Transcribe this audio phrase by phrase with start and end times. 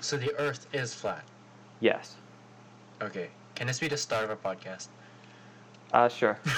[0.00, 1.24] So the Earth is flat.
[1.80, 2.16] Yes.
[3.02, 3.28] Okay.
[3.54, 4.88] Can this be the start of our podcast?
[5.92, 6.38] Uh, sure.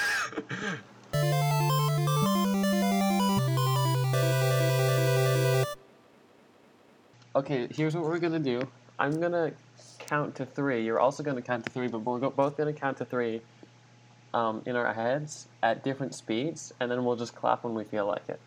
[7.34, 8.62] okay, here's what we're gonna do.
[8.98, 9.52] I'm gonna
[9.98, 10.84] count to three.
[10.84, 13.40] You're also gonna count to three, but we're go- both gonna count to three
[14.34, 18.06] um, in our heads at different speeds, and then we'll just clap when we feel
[18.06, 18.40] like it.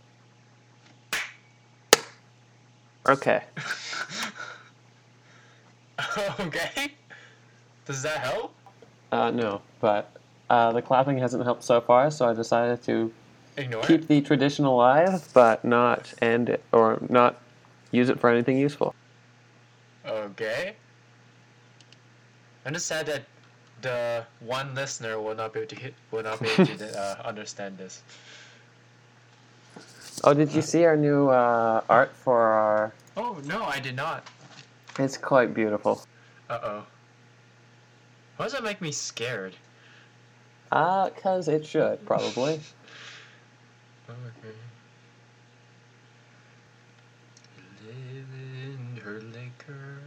[3.08, 3.44] Okay.
[6.40, 6.92] okay.
[7.86, 8.54] Does that help?
[9.12, 10.12] Uh, no, but
[10.50, 13.14] uh, the clapping hasn't helped so far, so I decided to
[13.58, 14.08] Ignore keep it.
[14.08, 17.38] the tradition alive, but not end it or not
[17.92, 18.94] use it for anything useful.
[20.06, 20.76] Okay.
[22.66, 23.24] I'm just sad that
[23.82, 27.22] the one listener will not be able to hit, will not be able to uh,
[27.24, 28.02] understand this.
[30.24, 32.94] Oh, did you see our new uh, art for our?
[33.16, 34.28] Oh no, I did not.
[34.98, 36.02] It's quite beautiful.
[36.50, 36.84] Uh oh.
[38.38, 39.56] Why does that make me scared?
[40.72, 42.60] Ah, cause it should probably.
[44.08, 44.54] Okay.
[47.88, 49.98] Live in her liquor,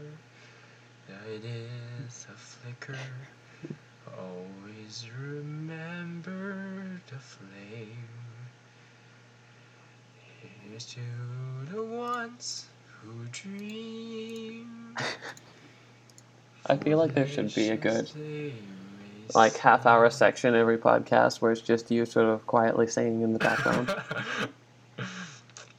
[1.08, 2.97] night is a flicker.
[4.17, 6.55] Always remember
[7.08, 8.08] the flame.
[10.62, 11.00] Here's to
[11.70, 12.69] the dream.
[16.67, 18.11] I feel like there should be a good
[19.34, 23.33] like half hour section every podcast where it's just you sort of quietly singing in
[23.33, 23.89] the background.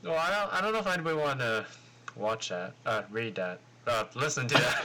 [0.03, 1.65] well, I don't, I don't know if anybody want to
[2.15, 4.83] watch that, uh, read that, uh, listen to that.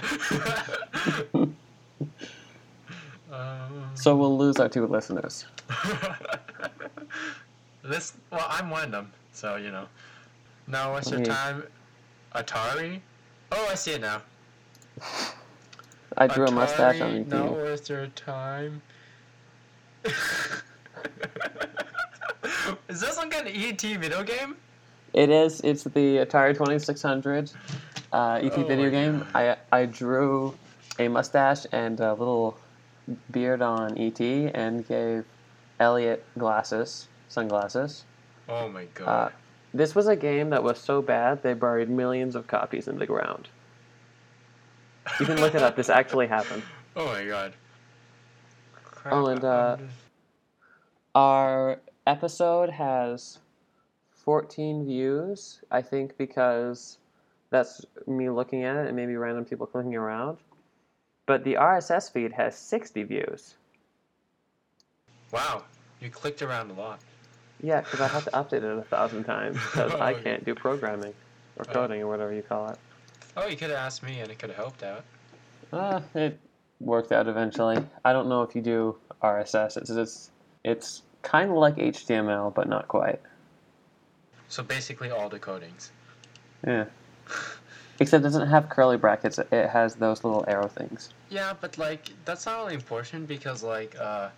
[3.33, 5.47] um, so we'll lose our two listeners.
[7.83, 9.87] this, well, I'm one of them, so you know.
[10.67, 11.65] Now, what's your time?
[12.35, 13.01] Atari?
[13.53, 14.23] Oh, I see it now.
[16.17, 17.25] I drew a mustache on Atari, you.
[17.25, 18.83] Now, what's your time?
[22.89, 24.57] Is this some kind of ET video game?
[25.13, 25.61] It is.
[25.61, 27.51] It's the Atari Twenty Six Hundred
[28.13, 29.21] uh, ET Oh video game.
[29.21, 29.29] God.
[29.73, 30.55] I I drew
[30.99, 32.59] a mustache and a little
[33.31, 35.25] beard on ET and gave
[35.81, 38.05] Elliott glasses, sunglasses.
[38.49, 39.07] Oh my god.
[39.09, 39.31] Uh,
[39.75, 43.07] this was a game that was so bad they buried millions of copies in the
[43.07, 43.49] ground.
[45.19, 45.77] You can look it up.
[45.77, 46.63] This actually happened.
[46.97, 47.53] Oh my god.
[49.07, 49.77] Oh, and, uh,
[51.17, 53.41] Our episode has
[54.13, 56.99] 14 views, I think, because
[57.51, 60.39] that's me looking at it and maybe random people clicking around.
[61.27, 63.55] But the RSS feed has 60 views.
[65.33, 65.65] Wow,
[66.01, 67.01] you clicked around a lot.
[67.65, 71.15] Yeah, because I have to update it a thousand times because I can't do programming
[71.57, 71.73] or Oh.
[71.73, 72.79] coding or whatever you call it.
[73.39, 75.03] Oh, you could have asked me and it could have helped out.
[75.73, 76.39] Uh, it
[76.79, 77.79] worked out eventually.
[78.05, 79.79] I don't know if you do RSS.
[79.79, 80.31] It's it's,
[80.63, 83.21] it's kind of like HTML, but not quite.
[84.49, 85.89] So basically all the codings.
[86.67, 86.85] Yeah.
[87.99, 89.39] Except it doesn't have curly brackets.
[89.39, 91.09] It has those little arrow things.
[91.31, 94.29] Yeah, but like that's not really important because like uh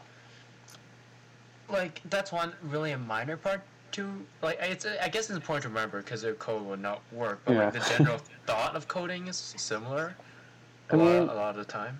[1.69, 3.63] like that's one really a minor part
[3.93, 4.09] to
[4.43, 7.57] like it's I guess it's important to remember because their code will not work, but
[7.57, 10.15] like the general thought of coding is similar.
[10.91, 11.99] A, I lot, a lot of the time.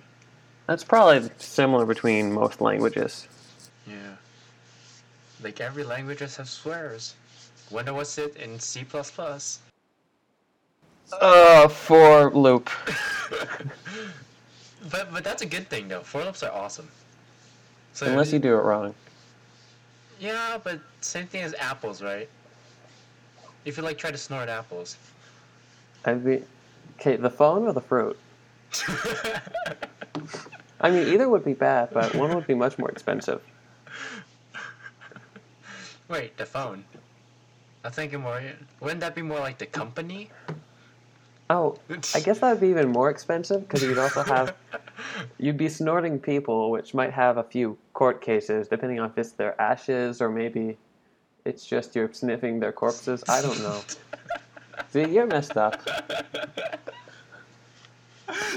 [0.67, 3.29] That's probably similar between most languages.
[3.87, 3.95] Yeah.
[5.43, 7.15] Like every language has swears.
[7.71, 9.61] Wonder what's it in C plus plus.
[11.21, 12.69] Uh, for loop.
[14.91, 16.01] But but that's a good thing though.
[16.01, 16.89] For loops are awesome.
[17.93, 18.95] So Unless you do it wrong.
[20.19, 22.29] Yeah, but same thing as apples, right?
[23.65, 24.97] If you like try to snort apples.
[26.05, 26.43] I'd be.
[26.99, 28.19] Okay, the phone or the fruit?
[30.81, 33.43] I mean, either would be bad, but one would be much more expensive.
[36.09, 36.85] Wait, the phone.
[37.85, 38.41] I'm thinking more.
[38.81, 40.31] Wouldn't that be more like the company?
[41.49, 41.77] Oh,
[42.15, 44.55] I guess that would be even more expensive because you'd also have.
[45.39, 49.33] You'd be snorting people, which might have a few court cases, depending on if it's
[49.33, 50.79] their ashes or maybe
[51.45, 53.23] it's just you're sniffing their corpses.
[53.29, 53.81] I don't know.
[54.91, 55.81] See, you're messed up.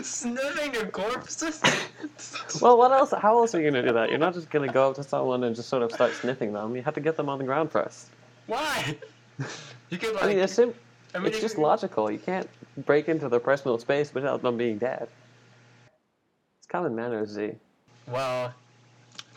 [0.01, 1.61] Sniffing your corpses.
[2.61, 3.11] Well, what else?
[3.11, 4.09] How else are you gonna do that?
[4.09, 6.75] You're not just gonna go up to someone and just sort of start sniffing them.
[6.75, 8.07] You have to get them on the ground first.
[8.47, 8.97] Why?
[9.89, 10.23] You could like.
[10.23, 10.73] I mean, it's, sim-
[11.13, 12.09] I mean, it's just could- logical.
[12.09, 15.07] You can't break into their personal space without them being dead.
[16.59, 17.51] It's common manners, Z.
[18.07, 18.53] Well,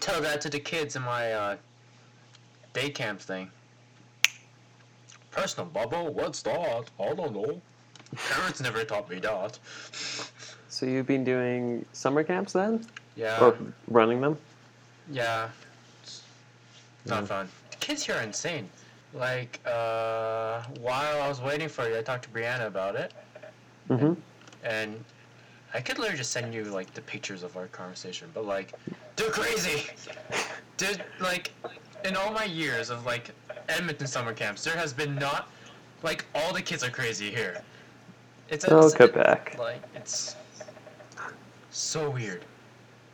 [0.00, 1.56] tell that to the kids in my uh,
[2.72, 3.50] day camp thing.
[5.30, 6.12] Personal bubble?
[6.12, 6.84] What's that?
[7.00, 7.60] I don't know.
[8.28, 9.58] Parents never taught me that.
[10.68, 12.84] So you've been doing summer camps then,
[13.16, 13.38] Yeah.
[13.42, 13.56] or
[13.88, 14.38] running them?
[15.10, 15.48] Yeah.
[16.02, 16.22] It's
[17.06, 17.28] not Mm.
[17.28, 17.48] fun.
[17.80, 18.68] Kids here are insane.
[19.14, 23.12] Like, uh, while I was waiting for you, I talked to Brianna about it,
[23.90, 24.14] Mm-hmm.
[24.64, 25.04] and
[25.74, 28.72] I could literally just send you like the pictures of our conversation, but like,
[29.16, 29.88] they're crazy.
[30.76, 31.50] Did like,
[32.04, 33.30] in all my years of like
[33.68, 35.48] Edmonton summer camps, there has been not
[36.02, 37.60] like all the kids are crazy here.
[38.48, 39.56] It's Oh, it's- Quebec.
[39.58, 40.36] like it's
[41.70, 42.44] so weird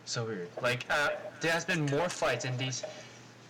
[0.05, 1.11] so weird like uh,
[1.41, 2.83] there has been more fights in these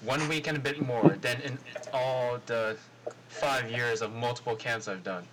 [0.03, 1.59] one week and a bit more than in
[1.93, 2.77] all the
[3.29, 5.25] five years of multiple camps i've done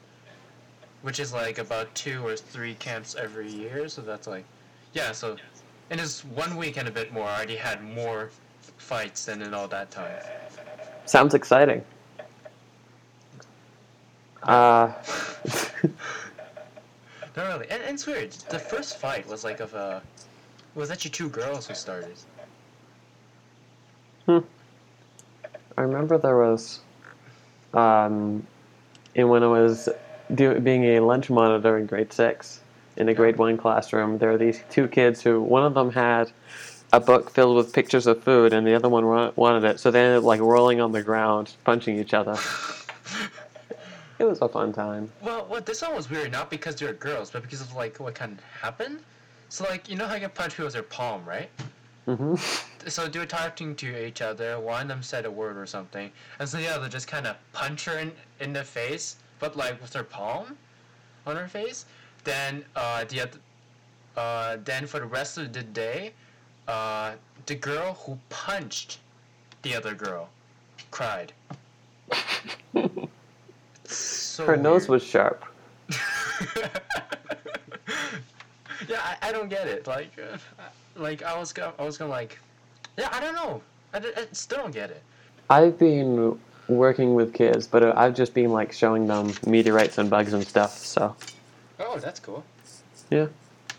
[1.01, 4.45] which is like about two or three camps every year so that's like
[4.93, 5.37] yeah so
[5.89, 7.25] in this one week and a bit more.
[7.25, 8.29] I already had more
[8.77, 10.15] fights than in all that time.
[11.05, 11.83] Sounds exciting.
[14.43, 14.91] Uh,
[17.35, 17.69] not really.
[17.69, 18.31] And, and it's weird.
[18.31, 20.01] The first fight was like of a
[20.73, 22.15] was actually two girls who started
[25.77, 26.79] I remember there was,
[27.73, 28.45] um,
[29.15, 29.89] and when I was
[30.33, 32.61] do, being a lunch monitor in grade six
[32.97, 36.31] in a grade one classroom, there were these two kids who one of them had
[36.93, 40.01] a book filled with pictures of food, and the other one wanted it, so they
[40.01, 42.37] ended up like rolling on the ground, punching each other.
[44.17, 45.11] It was a fun time.
[45.21, 47.99] Well, what this one was weird, not because they were girls, but because of like
[47.99, 49.01] what kind of happened.
[49.49, 51.49] So like, you know how you can punch people with their palm, right?
[52.05, 52.35] Hmm
[52.87, 54.59] So they were talking to each other.
[54.59, 57.35] One of them said a word or something, and so the other just kind of
[57.53, 60.57] punch her in in the face, but like with her palm
[61.25, 61.85] on her face.
[62.23, 63.39] Then uh, the other,
[64.17, 66.13] uh, then for the rest of the day,
[66.67, 67.13] uh,
[67.45, 68.99] the girl who punched
[69.61, 70.29] the other girl
[70.91, 71.33] cried.
[73.85, 75.43] so Her nose was sharp.
[78.87, 79.87] yeah, I, I don't get it.
[79.87, 80.37] Like, uh,
[80.95, 82.37] like I was gonna, I was gonna like,
[82.97, 83.61] yeah, I don't know.
[83.93, 84.01] I
[84.33, 85.01] still don't get it.
[85.49, 86.37] I've been
[86.67, 90.45] working with kids, but uh, I've just been like showing them meteorites and bugs and
[90.45, 90.77] stuff.
[90.77, 91.15] So
[91.79, 92.43] Oh, that's cool.
[93.09, 93.27] yeah,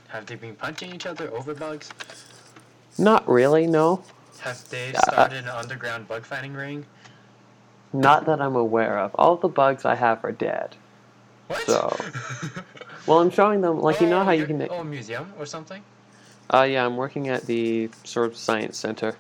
[0.09, 1.91] Have they been punching each other over bugs?
[2.99, 3.67] not really.
[3.67, 4.03] No,
[4.41, 6.87] Have they I- started an underground bug fighting ring?
[7.93, 9.12] not that I'm aware of.
[9.15, 10.77] All the bugs I have are dead.
[11.49, 11.61] What?
[11.62, 11.97] So-
[13.07, 14.61] Well, I'm showing them like you oh, know Oh, how you can.
[14.69, 15.81] Oh, a museum or something?
[16.53, 19.17] Uh, yeah, I'm working at the sort of science center.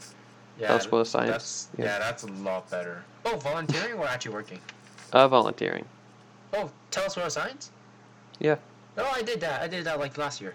[0.58, 0.68] Yeah.
[0.68, 1.30] That's what science.
[1.30, 1.84] That's, yeah.
[1.84, 1.98] yeah.
[1.98, 3.04] that's a lot better.
[3.24, 4.60] Oh, volunteering or actually working?
[5.12, 5.84] Uh, volunteering.
[6.52, 7.70] Oh, tell us what science?
[8.38, 8.56] Yeah.
[8.96, 9.60] Oh, I did that.
[9.60, 10.54] I did that like last year.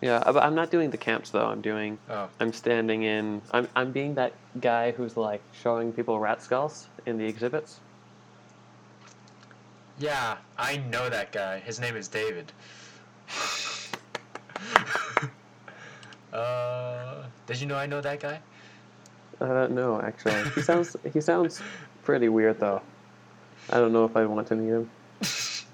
[0.00, 1.46] Yeah, uh, but I'm not doing the camps though.
[1.46, 1.98] I'm doing.
[2.10, 2.28] Oh.
[2.40, 3.40] I'm standing in.
[3.52, 7.80] I'm I'm being that guy who's like showing people rat skulls in the exhibits.
[9.98, 11.60] Yeah, I know that guy.
[11.60, 12.52] His name is David.
[16.34, 18.40] uh, did you know I know that guy?
[19.40, 20.42] I don't know actually.
[20.54, 21.60] He sounds he sounds
[22.02, 22.82] pretty weird though.
[23.70, 24.90] I don't know if I'd want to meet him.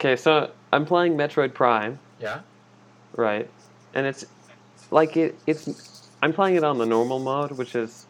[0.00, 2.40] Okay, so I'm playing Metroid Prime, Yeah.
[3.16, 3.48] right?
[3.94, 4.26] And it's
[4.90, 8.06] like it it's I'm playing it on the normal mode, which is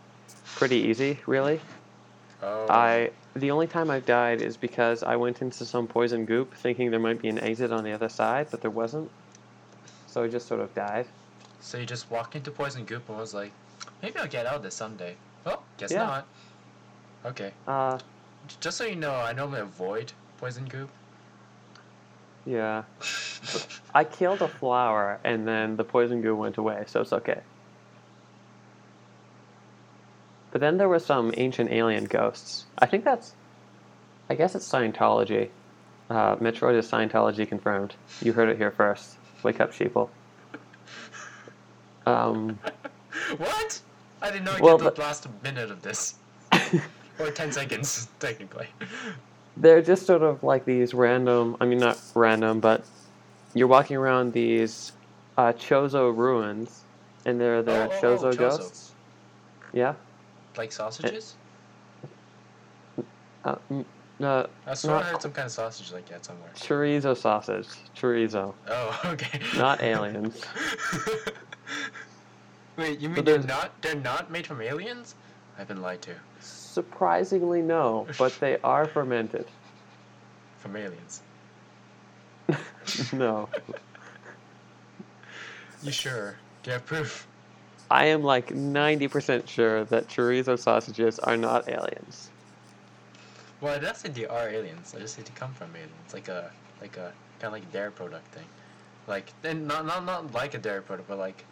[0.56, 1.60] pretty easy, really.
[2.44, 2.66] Oh.
[2.68, 6.90] I the only time I've died is because I went into some poison goop thinking
[6.90, 9.10] there might be an exit on the other side, but there wasn't.
[10.06, 11.06] So I just sort of died.
[11.60, 13.50] So you just walked into poison goop and was like,
[14.02, 15.16] maybe I'll get out of this someday.
[15.46, 16.04] Oh, guess Yeah.
[16.04, 16.26] not.
[17.26, 17.52] Okay.
[17.66, 17.98] Uh
[18.60, 20.90] Just so you know, I normally avoid poison goop.
[22.46, 22.82] yeah.
[23.94, 27.40] I killed a flower and then the poison goo went away, so it's okay.
[30.54, 32.64] But then there were some ancient alien ghosts.
[32.78, 33.32] I think that's
[34.30, 35.48] I guess it's Scientology.
[36.08, 37.96] Uh, Metroid is Scientology confirmed.
[38.22, 39.16] You heard it here first.
[39.42, 40.10] Wake up, sheeple.
[42.06, 42.56] Um,
[43.36, 43.80] what?
[44.22, 46.14] I did not know Well, get the last minute of this.
[47.18, 48.68] or 10 seconds, technically.
[49.56, 52.84] they're just sort of like these random i mean not random but
[53.54, 54.92] you're walking around these
[55.36, 56.82] uh, chozo ruins
[57.24, 58.38] and they're they're Oh, oh, oh, chozo chozo.
[58.38, 58.92] ghosts
[59.72, 59.94] yeah
[60.56, 61.34] Like sausages?
[63.44, 63.56] uh,
[64.22, 66.50] uh, I swear I heard some kind of sausage like that somewhere.
[66.56, 69.40] chorizo sausage chorizo Oh, okay.
[69.56, 70.40] not aliens
[72.76, 75.14] Wait, you mean they're not they're not made from aliens?
[75.58, 76.14] I've been lied to.
[76.40, 79.46] surprisingly no but they are fermented
[80.58, 81.20] From aliens.
[83.12, 83.48] no
[85.82, 86.36] You sure?
[86.62, 87.26] Do you have proof?
[87.94, 92.28] I am like 90% sure that chorizo sausages are not aliens
[93.60, 94.92] Well, that's say they are aliens.
[94.96, 97.92] I just say they come from aliens, like a like a kind of like dairy
[97.92, 98.46] product thing,
[99.06, 101.44] like then not not not like a dairy product, but like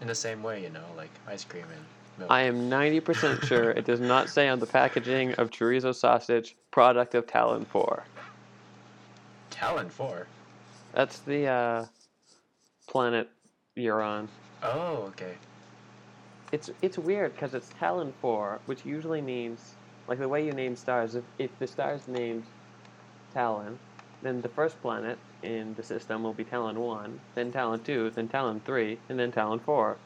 [0.00, 1.84] in the same way, you know, like ice cream and
[2.18, 2.30] milk.
[2.30, 7.16] I am 90% sure it does not say on the packaging of chorizo sausage, product
[7.16, 8.04] of Tallon 4.
[9.50, 10.28] Tallon Four.
[10.94, 11.86] That's the uh,
[12.86, 13.28] planet
[13.74, 14.28] you're on.
[14.62, 15.34] Oh, okay.
[16.52, 19.74] It's it's weird because it's Tallon 4, which usually means,
[20.08, 22.42] like the way you name stars, if, if the star's named
[23.32, 23.78] Tallon,
[24.22, 28.28] then the first planet in the system will be Tallon 1, then Tallon 2, then
[28.28, 29.96] Tallon 3, and then Tallon 4.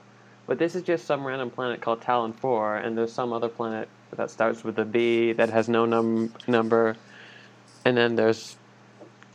[0.47, 3.89] But this is just some random planet called Tallon 4, and there's some other planet
[4.17, 6.97] that starts with a B that has no num- number,
[7.85, 8.57] and then there's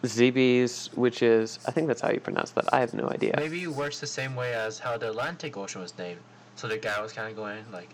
[0.04, 2.72] Zebes, which is, I think that's how you pronounce that.
[2.72, 3.34] I have no idea.
[3.38, 6.22] Maybe it works the same way as how the Atlantic Ocean was named.
[6.60, 7.88] So the guy was kind of going like,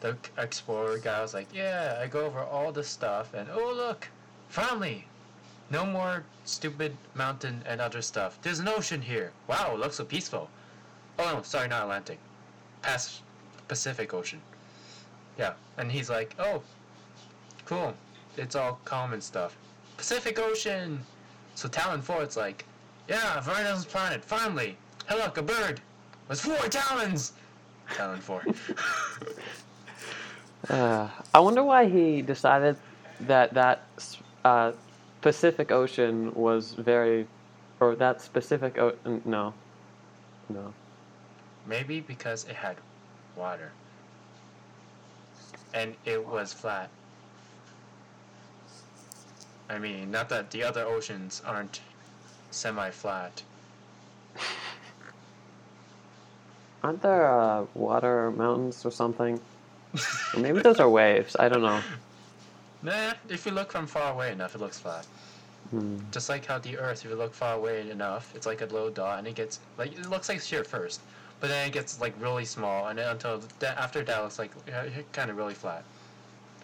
[0.00, 4.06] the explorer guy was like, yeah, I go over all the stuff, and oh look,
[4.50, 5.06] finally,
[5.70, 8.38] no more stupid mountain and other stuff.
[8.42, 9.32] There's an ocean here.
[9.46, 10.50] Wow, looks so peaceful.
[11.18, 12.18] Oh no, sorry, not Atlantic.
[12.82, 13.22] Past
[13.66, 14.42] Pacific Ocean.
[15.38, 16.62] Yeah, and he's like, oh,
[17.64, 17.94] cool.
[18.36, 19.56] It's all calm and stuff.
[19.96, 21.00] Pacific Ocean.
[21.54, 22.66] So Tallon 4, it's like,
[23.08, 24.76] yeah, Varanus planet, finally.
[25.08, 25.80] Hey look, a bird.
[26.28, 27.32] With four talons.
[27.94, 28.42] Tallon 4.
[30.70, 32.76] Uh, I wonder why he decided
[33.22, 33.82] that that
[34.44, 34.70] uh,
[35.20, 37.26] Pacific Ocean was very,
[37.80, 39.54] or that specific o- no,
[40.48, 40.72] no.
[41.66, 42.76] Maybe because it had
[43.36, 43.72] water.
[45.74, 46.88] And it was flat.
[49.68, 51.80] I mean, not that the other oceans aren't
[52.52, 53.42] semi-flat.
[56.82, 59.40] Aren't there uh, water mountains or something?
[60.34, 61.36] or maybe those are waves.
[61.38, 61.80] I don't know.
[62.84, 65.06] Nah, if you look from far away enough, it looks flat.
[65.70, 65.98] Hmm.
[66.10, 68.90] Just like how the Earth, if you look far away enough, it's like a little
[68.90, 71.00] dot, and it gets like it looks like sphere first,
[71.38, 74.50] but then it gets like really small, and then until that after that, it's like
[75.12, 75.84] kind of really flat.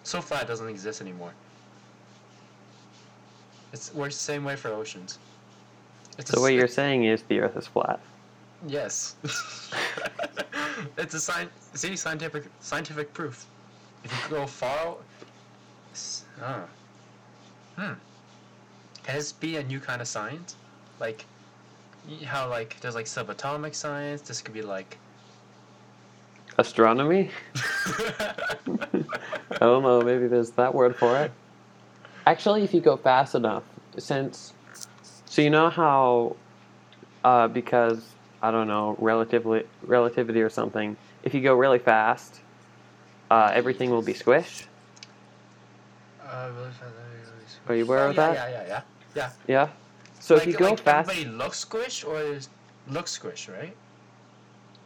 [0.03, 1.33] So flat it doesn't exist anymore.
[3.73, 5.19] It's works the same way for oceans.
[6.19, 8.01] It's So what you're saying is the Earth is flat.
[8.67, 9.15] Yes.
[10.97, 13.47] it's a sci- see scientific scientific proof.
[14.05, 14.97] If you go far,
[16.43, 16.65] ah,
[17.77, 17.93] hmm.
[19.05, 20.57] Can this be a new kind of science?
[21.01, 21.25] Like,
[22.25, 24.23] how like there's like subatomic science.
[24.23, 24.99] This could be like.
[26.59, 27.31] Astronomy?
[27.55, 28.35] I
[29.61, 30.03] don't know.
[30.03, 31.31] Maybe there's that word for it.
[32.27, 33.63] Actually, if you go fast enough,
[33.97, 34.53] since
[35.27, 36.37] so you know how
[37.25, 38.05] uh, because
[38.43, 40.97] I don't know relatively relativity or something.
[41.23, 42.41] If you go really fast,
[43.31, 44.67] uh, everything will be squished.
[46.23, 48.35] Uh, really fast, really, really Are you aware oh, of yeah, that?
[48.35, 48.83] Yeah, yeah, yeah,
[49.15, 49.31] yeah.
[49.47, 49.69] Yeah.
[50.21, 52.49] So like, if you go like fast, everybody looks squished or is
[52.89, 53.75] looks squished, right?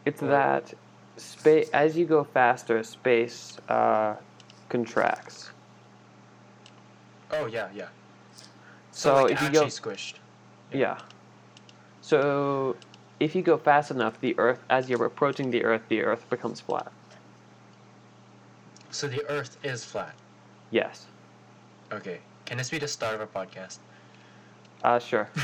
[0.05, 0.73] it's that
[1.17, 4.15] space as you go faster, space uh,
[4.69, 5.51] contracts.
[7.31, 7.87] Oh yeah, yeah.
[8.91, 10.15] So, like if you go squished.
[10.71, 10.99] Yeah.
[12.01, 12.75] So
[13.23, 16.59] if you go fast enough, the Earth, as you're approaching the Earth, the Earth becomes
[16.59, 16.91] flat.
[18.91, 20.13] So the Earth is flat.
[20.71, 21.05] Yes.
[21.91, 22.19] Okay.
[22.45, 23.77] Can this be the start of a podcast?
[24.83, 25.29] Uh, sure.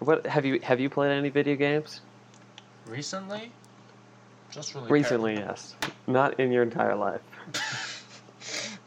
[0.00, 2.00] What have you have you played any video games
[2.86, 3.50] Recently?
[4.50, 4.88] Just really.
[4.90, 5.34] recently?
[5.34, 5.74] Yes.
[6.06, 7.20] Not in your entire life.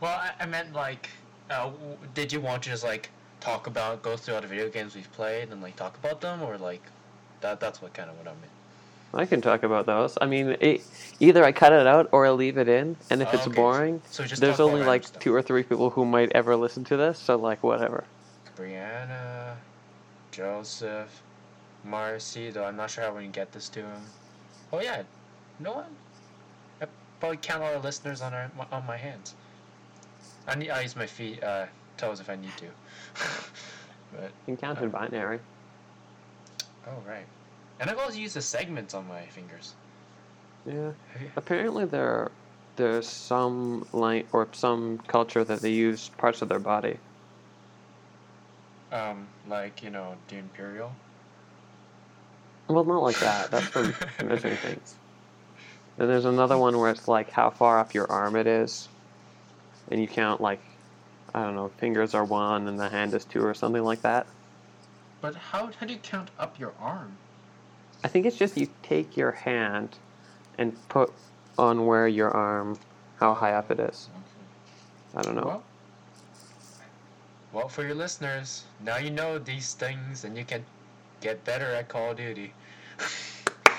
[0.00, 1.10] well, I, I meant like,
[1.50, 4.68] uh, w- did you want to just like talk about, go through all the video
[4.68, 6.82] games we've played and like talk about them, or like,
[7.40, 8.50] that that's what kind of what I mean.
[9.14, 10.18] I can talk about those.
[10.20, 10.82] I mean, it,
[11.20, 13.56] either I cut it out or I leave it in, and if Oh, it's okay.
[13.56, 15.22] boring, So just there's only like stuff.
[15.22, 18.04] two or three people who might ever listen to this, so like whatever.
[18.58, 19.54] Brianna,
[20.32, 21.22] Joseph,
[21.84, 22.50] Marcy.
[22.50, 24.02] Though I'm not sure how we can get this to him.
[24.72, 25.02] Oh yeah,
[25.60, 25.96] no one.
[26.82, 26.86] I
[27.20, 29.34] probably count all our listeners on our on my hands.
[30.48, 30.70] I need.
[30.70, 32.66] I use my feet, uh, toes if I need to.
[34.12, 35.40] but You can count in binary.
[36.86, 37.26] oh right,
[37.80, 39.74] and I've also used the segments on my fingers.
[40.66, 40.90] Yeah.
[41.36, 42.30] Apparently, there
[42.76, 46.98] there's some like or some culture that they use parts of their body.
[48.92, 50.92] Um, like you know, the imperial.
[52.68, 53.50] Well, not like that.
[53.50, 54.96] That's for measuring things.
[55.96, 58.88] Then there's another one where it's like how far up your arm it is,
[59.90, 60.60] and you count like,
[61.36, 64.26] I don't know, fingers are one and the hand is two or something like that.
[65.20, 67.18] But how how do you count up your arm?
[68.02, 69.98] I think it's just you take your hand
[70.56, 71.12] and put
[71.58, 72.78] on where your arm,
[73.20, 74.08] how high up it is.
[75.14, 75.44] I don't know.
[75.44, 75.62] Well,
[77.52, 80.64] well, for your listeners, now you know these things and you can
[81.20, 82.54] get better at Call of Duty.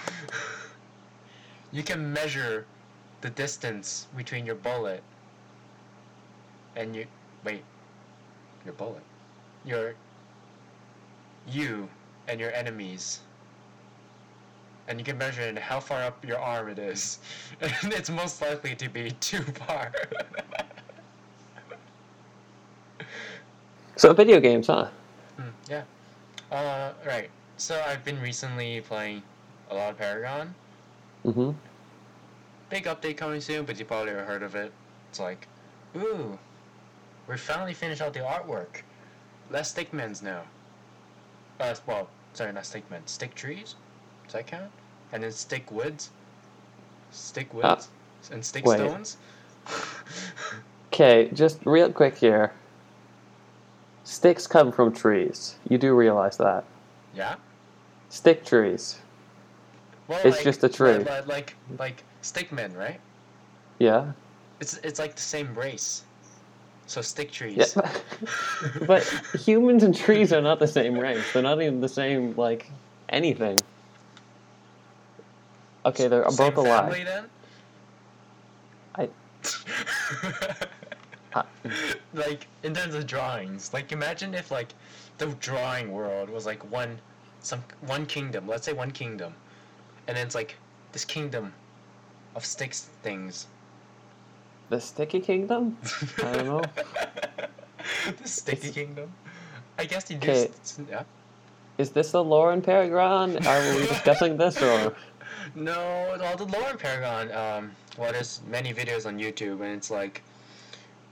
[1.71, 2.67] you can measure
[3.21, 5.01] the distance between your bullet
[6.75, 7.07] and you
[7.43, 7.63] wait.
[8.65, 9.03] Your bullet.
[9.65, 9.93] Your
[11.47, 11.87] you
[12.27, 13.19] and your enemies.
[14.87, 17.19] And you can measure in how far up your arm it is.
[17.61, 19.91] And it's most likely to be too far.
[23.95, 24.89] So video games, huh?
[25.37, 25.83] Hmm, yeah.
[26.51, 27.29] Uh, right.
[27.57, 29.23] So i've been recently playing
[29.71, 30.53] a lot of paragon.
[31.25, 31.51] Mm-hmm.
[32.69, 34.71] big update coming soon, but you probably heard of it.
[35.09, 35.47] It's like,
[35.95, 36.37] ooh,
[37.27, 38.81] we finally finished out the artwork.
[39.51, 40.41] Less stickmans now.
[41.59, 43.01] Uh, well, sorry, not stickmen.
[43.05, 43.75] Stick trees?
[44.25, 44.71] Does that count?
[45.11, 46.09] And then stick woods?
[47.11, 47.89] Stick woods?
[48.31, 48.77] and stick wait.
[48.77, 49.17] stones?
[50.93, 52.51] Okay, just real quick here.
[54.03, 55.55] Sticks come from trees.
[55.69, 56.63] You do realize that.
[57.13, 57.35] yeah?
[58.09, 58.97] Stick trees.
[60.07, 60.97] Well, It's like, just a tree.
[60.97, 62.99] Like, like, like stickmen, right?
[63.77, 64.13] Yeah.
[64.59, 66.03] It's, it's like the same race.
[66.87, 67.75] So stick trees.
[67.75, 67.91] Yeah.
[68.87, 69.03] but
[69.45, 71.23] humans and trees are not the same race.
[71.33, 72.71] They're not even the same like
[73.09, 73.59] anything.
[75.85, 77.05] Okay, they're Same both family, alive.
[77.05, 77.25] then?
[78.95, 79.09] I-
[81.33, 81.43] Uh,
[82.13, 84.69] like in terms of drawings like imagine if like
[85.19, 86.97] the drawing world was like one
[87.41, 89.35] some one kingdom let's say one kingdom
[90.07, 90.55] and then it's like
[90.93, 91.53] this kingdom
[92.35, 93.47] of sticks things
[94.69, 95.77] the Sticky Kingdom?
[96.19, 96.63] I don't know.
[98.21, 99.09] the sticky kingdom
[99.77, 100.49] i guess you Okay.
[100.61, 101.03] just yeah
[101.77, 103.37] Is this the lore in Paragon?
[103.45, 104.93] Are we discussing this or?
[105.55, 107.31] No, all the lore in Paragon.
[107.31, 110.23] Um, well, there's many videos on YouTube, and it's like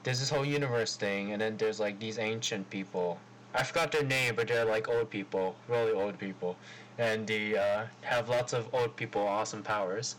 [0.03, 3.19] there's this whole universe thing, and then there's like these ancient people.
[3.53, 6.55] I forgot their name, but they're like old people, really old people,
[6.97, 10.15] and they uh, have lots of old people awesome powers,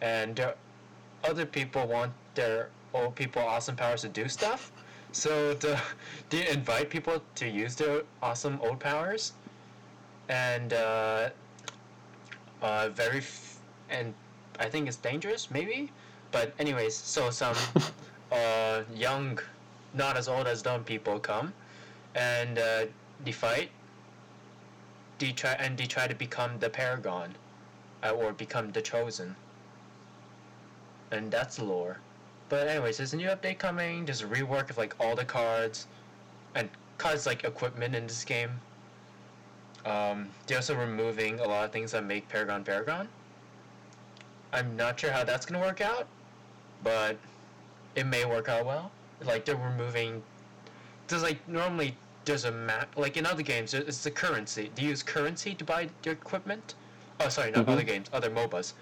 [0.00, 0.40] and
[1.28, 4.72] other people want their old people awesome powers to do stuff.
[5.12, 5.80] So the,
[6.30, 9.32] they invite people to use their awesome old powers,
[10.28, 11.30] and uh,
[12.62, 13.58] uh, very f-
[13.90, 14.14] and
[14.58, 15.90] I think it's dangerous, maybe.
[16.32, 17.56] But anyways, so some
[18.32, 19.38] uh, young,
[19.92, 21.52] not as old as dumb people come,
[22.14, 22.86] and uh,
[23.24, 23.70] they fight.
[25.18, 27.34] They try and they try to become the paragon,
[28.02, 29.36] uh, or become the chosen.
[31.12, 31.98] And that's lore.
[32.54, 34.04] But anyways, there's a new update coming.
[34.04, 35.88] There's a rework of like all the cards,
[36.54, 38.60] and cards like equipment in this game.
[39.84, 43.08] Um, they're also removing a lot of things that make Paragon Paragon.
[44.52, 46.06] I'm not sure how that's gonna work out,
[46.84, 47.16] but
[47.96, 48.92] it may work out well.
[49.24, 50.22] Like they're removing,
[51.08, 52.96] there's like normally there's a map.
[52.96, 54.70] Like in other games, it's the currency.
[54.76, 56.76] Do you use currency to buy your equipment?
[57.18, 57.72] Oh, sorry, not Mhm.
[57.72, 58.74] other games, other MOBAs.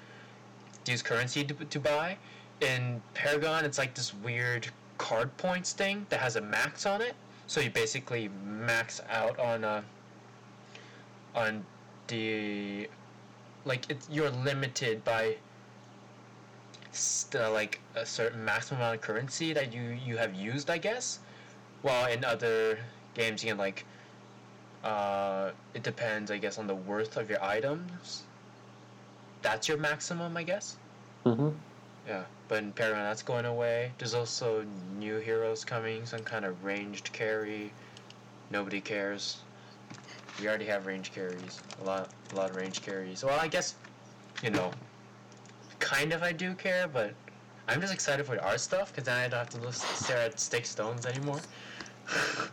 [0.84, 2.18] Do you use currency to, to buy?
[2.62, 7.14] In Paragon, it's like this weird card points thing that has a max on it.
[7.48, 9.82] So you basically max out on a
[11.34, 11.64] on
[12.06, 12.88] the
[13.64, 15.36] like it's you're limited by
[16.92, 21.20] st- like a certain maximum amount of currency that you you have used i guess
[21.80, 22.78] while in other
[23.14, 23.86] games you can like
[24.84, 28.24] uh it depends i guess on the worth of your items
[29.40, 30.76] that's your maximum i guess
[31.24, 31.50] Mm-hmm.
[32.06, 32.22] Yeah.
[32.48, 33.92] But in paragon that's going away.
[33.98, 34.64] There's also
[34.98, 37.72] new heroes coming some kind of ranged carry.
[38.50, 39.38] Nobody cares.
[40.40, 41.60] We already have range carries.
[41.82, 43.24] A lot a lot of range carries.
[43.24, 43.74] Well i guess
[44.42, 44.70] you know
[45.78, 47.12] kind of i do care but
[47.68, 50.18] i'm just excited for the art stuff because then i don't have to look, stare
[50.18, 51.40] at stick stones anymore.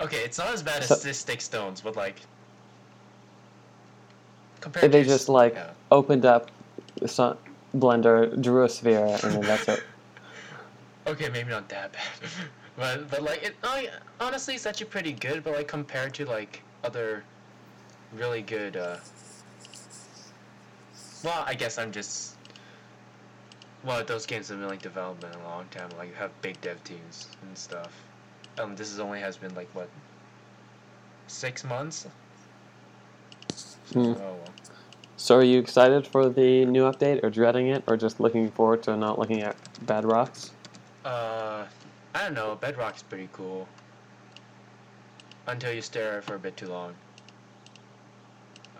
[0.00, 2.20] Okay it's not as bad as So- this stick stones but like
[4.60, 5.70] compared They to just like yeah.
[5.92, 6.50] opened up
[7.06, 7.36] some
[7.74, 9.82] Blender, drew a sphere, and then that's it.
[11.04, 12.02] Okay, maybe not that bad,
[12.76, 13.56] but but like it.
[13.64, 13.88] I
[14.20, 15.42] honestly, it's actually pretty good.
[15.42, 17.24] But like compared to like other
[18.14, 18.76] really good.
[18.76, 18.98] uh
[21.24, 22.36] Well, I guess I'm just.
[23.84, 25.88] Well, those games have been like development a long time.
[25.98, 27.90] Like have big dev teams and stuff.
[28.58, 29.88] Um, this is only has been like what.
[31.26, 32.06] Six months.
[33.92, 34.12] Hmm.
[34.12, 34.54] Oh well.
[35.22, 38.82] So, are you excited for the new update, or dreading it, or just looking forward
[38.82, 39.54] to not looking at
[39.86, 40.50] Bedrocks?
[41.04, 41.64] Uh,
[42.12, 42.58] I don't know.
[42.60, 43.68] Bedrock's pretty cool.
[45.46, 46.96] Until you stare at it for a bit too long.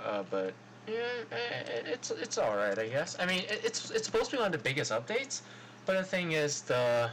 [0.05, 0.53] Uh, but
[0.89, 1.07] Yeah,
[1.87, 3.17] it's it's all right, I guess.
[3.21, 5.43] I mean, it's it's supposed to be one of the biggest updates,
[5.87, 7.09] but the thing is, the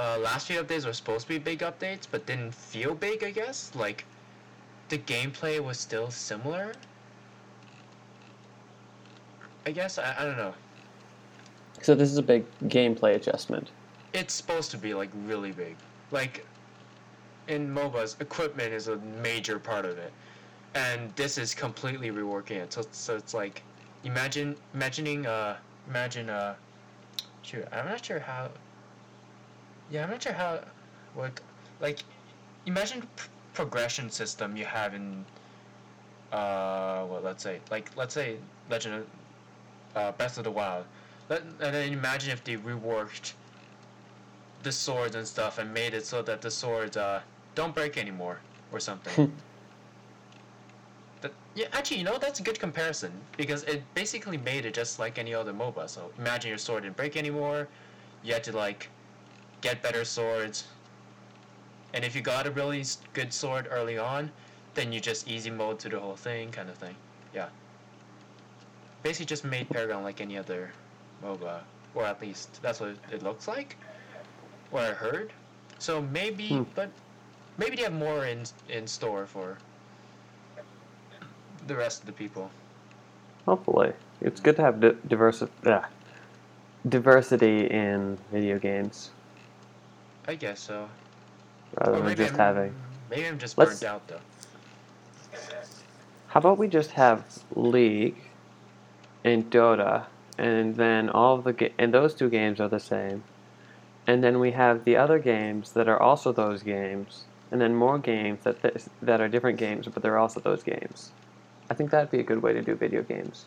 [0.00, 3.22] uh, last few updates were supposed to be big updates, but didn't feel big.
[3.22, 4.04] I guess like
[4.88, 6.72] the gameplay was still similar.
[9.66, 10.54] I guess I, I don't know.
[11.82, 13.70] So this is a big gameplay adjustment.
[14.12, 15.76] It's supposed to be like really big.
[16.10, 16.44] Like
[17.48, 20.12] in MOBAs, equipment is a major part of it,
[20.74, 22.72] and this is completely reworking it.
[22.72, 23.62] So so it's like
[24.04, 25.56] imagine imagining uh
[25.88, 26.54] imagine uh
[27.42, 28.50] shoot I'm not sure how
[29.90, 30.60] yeah I'm not sure how
[31.16, 31.40] like
[31.80, 32.00] like
[32.66, 35.24] imagine p- progression system you have in
[36.32, 38.36] uh well let's say like let's say
[38.70, 39.06] Legend of
[39.96, 40.84] uh, Breath of the Wild.
[41.28, 43.34] Let, and then imagine if they reworked
[44.62, 47.20] the swords and stuff and made it so that the swords uh,
[47.54, 48.40] don't break anymore
[48.72, 49.32] or something.
[51.20, 54.98] that, yeah, actually, you know, that's a good comparison because it basically made it just
[54.98, 55.88] like any other MOBA.
[55.88, 57.68] So imagine your sword didn't break anymore.
[58.22, 58.88] You had to like
[59.60, 60.64] get better swords.
[61.94, 64.30] And if you got a really good sword early on,
[64.74, 66.94] then you just easy mode to the whole thing, kind of thing.
[67.34, 67.48] Yeah.
[69.02, 70.70] Basically, just made Paragon like any other
[71.24, 71.60] MOBA,
[71.94, 73.76] or at least that's what it looks like,
[74.70, 75.32] what I heard.
[75.78, 76.62] So maybe, Hmm.
[76.74, 76.90] but
[77.56, 79.56] maybe they have more in in store for
[81.66, 82.50] the rest of the people.
[83.46, 84.96] Hopefully, it's good to have di-
[85.66, 85.88] ah,
[86.88, 89.10] diversity in video games
[90.28, 90.88] I guess so.
[91.76, 92.74] rather Or than just I'm, having.
[93.10, 94.20] Maybe I'm just Let's- burnt out though.
[96.28, 97.24] How about we just have
[97.56, 98.16] League
[99.24, 100.04] and Dota,
[100.38, 103.22] and then all of the ga- and those two games are the same,
[104.06, 107.98] and then we have the other games that are also those games, and then more
[107.98, 111.10] games that th- that are different games, but they're also those games.
[111.70, 113.44] I think that'd be a good way to do video games.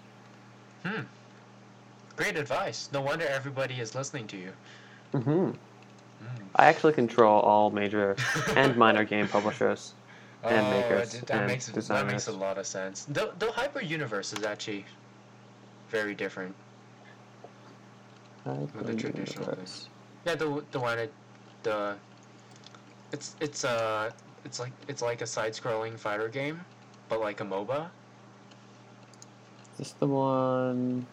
[0.85, 1.01] Hmm.
[2.15, 2.89] Great advice.
[2.93, 4.51] No wonder everybody is listening to you.
[5.11, 5.49] hmm
[6.23, 6.43] Hmm.
[6.55, 8.15] I actually control all major
[8.55, 9.93] and minor game publishers.
[10.43, 13.05] and oh, makers that- that and makes that makes a lot of sense.
[13.05, 14.85] The the Hyper Universe is actually
[15.93, 16.55] very different.
[18.43, 19.65] Hyper the traditional thing.
[20.25, 21.13] Yeah, the the one it,
[21.61, 21.95] the
[23.13, 24.09] it's it's uh
[24.43, 26.59] it's like it's like a side-scrolling fighter game,
[27.07, 27.89] but like a MOBA.
[29.73, 31.05] Is this the one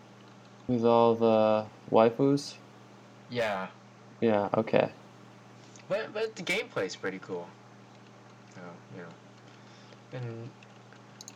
[0.67, 2.55] with all the waifus?
[3.31, 3.69] Yeah,
[4.21, 4.49] Yeah.
[4.57, 4.91] Okay.
[5.89, 7.47] but but the gameplay's pretty cool.
[8.57, 10.51] Oh, you know, and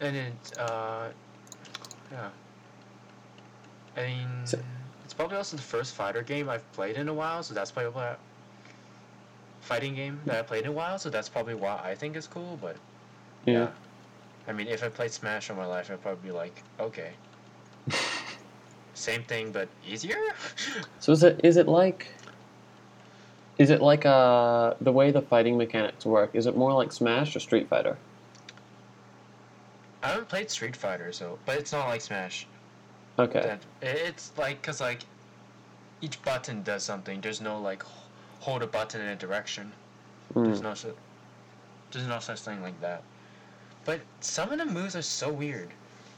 [0.00, 1.08] and it uh
[2.10, 2.30] yeah.
[3.96, 4.58] I mean, So-
[5.04, 7.92] it's probably also the first fighter game I've played in a while, so that's probably
[7.92, 8.16] why.
[9.60, 12.26] Fighting game that I played in a while, so that's probably why I think it's
[12.26, 12.58] cool.
[12.60, 12.76] But
[13.46, 13.68] Yeah.
[14.46, 17.12] I mean, if I played Smash all my life, I'd probably be like, okay,
[18.94, 20.18] same thing but easier.
[21.00, 22.08] So is it is it like
[23.58, 26.30] is it like uh the way the fighting mechanics work?
[26.34, 27.96] Is it more like Smash or Street Fighter?
[30.02, 32.46] I haven't played Street Fighter, so but it's not like Smash.
[33.18, 33.40] Okay.
[33.40, 35.00] That it's like cause like
[36.00, 37.20] each button does something.
[37.20, 37.82] There's no like
[38.40, 39.72] hold a button in a direction.
[40.34, 40.64] There's Mm.
[40.64, 40.94] no such
[41.92, 43.02] there's no such thing like that.
[43.84, 45.70] But some of the moves are so weird.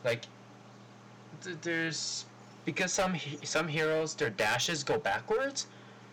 [0.04, 0.22] Like
[1.42, 2.24] th- there's
[2.64, 5.66] because some he- some heroes their dashes go backwards,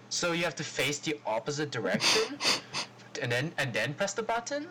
[0.10, 2.38] so you have to face the opposite direction,
[3.22, 4.68] and then and then press the button.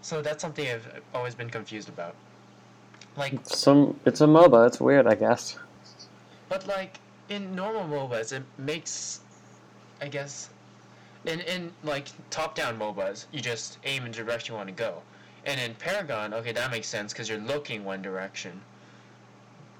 [0.00, 2.14] So that's something I've always been confused about.
[3.16, 4.66] Like Some it's a MOBA.
[4.66, 5.58] It's weird, I guess.
[6.48, 6.98] But like
[7.28, 9.20] in normal MOBAs, it makes,
[10.00, 10.50] I guess,
[11.24, 15.02] in in like top-down MOBAs, you just aim in the direction you want to go,
[15.44, 18.60] and in Paragon, okay, that makes sense because you're looking one direction.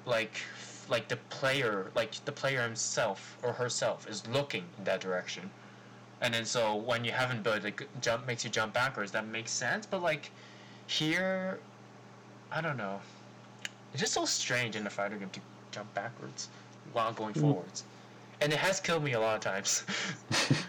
[0.05, 0.41] Like,
[0.89, 5.51] like the player, like the player himself or herself is looking in that direction,
[6.21, 9.51] and then so when you haven't built like jump makes you jump backwards, that makes
[9.51, 9.87] sense.
[9.87, 10.31] But like
[10.87, 11.61] here,
[12.51, 13.01] I don't know.
[13.93, 16.49] It's just so strange in a fighter game to jump backwards
[16.93, 17.41] while going Mm.
[17.41, 17.85] forwards.
[18.41, 19.85] And it has killed me a lot of times.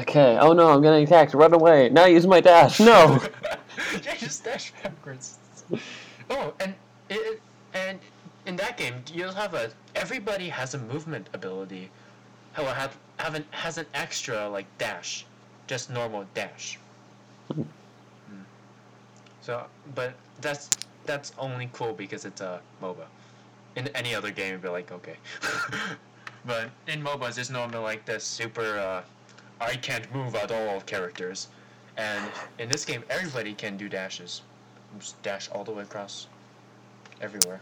[0.00, 0.38] Okay.
[0.40, 1.34] Oh no, I'm getting attacked.
[1.34, 1.90] Run away.
[1.90, 2.80] Now use my dash.
[2.80, 3.20] No.
[4.02, 5.38] yeah, just dash backwards.
[6.30, 6.74] Oh, and
[7.10, 7.40] it,
[7.74, 7.98] and
[8.46, 11.90] in that game, you'll have a everybody has a movement ability.
[12.54, 15.26] How have have an has an extra like dash,
[15.66, 16.78] just normal dash.
[17.52, 17.66] Mm.
[19.42, 20.70] So, but that's
[21.04, 23.06] that's only cool because it's a MOBA.
[23.76, 25.16] In any other game, it'd be like okay.
[26.44, 29.02] but in MOBAs, there's normally like the super uh,
[29.60, 31.48] I can't move at all characters.
[31.96, 32.24] And
[32.58, 34.42] in this game, everybody can do dashes.
[34.98, 36.26] Just dash all the way across.
[37.20, 37.60] everywhere.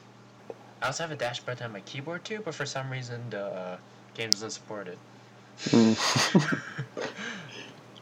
[0.83, 3.45] I also have a dash button on my keyboard too, but for some reason the
[3.45, 3.77] uh,
[4.15, 4.99] game doesn't support it.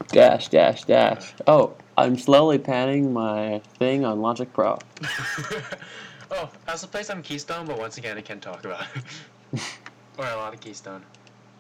[0.09, 1.35] Dash, dash, dash.
[1.47, 4.79] Oh, I'm slowly panning my thing on Logic Pro.
[6.31, 9.61] oh, I also play some Keystone, but once again, I can't talk about it.
[10.19, 11.03] or a lot of Keystone.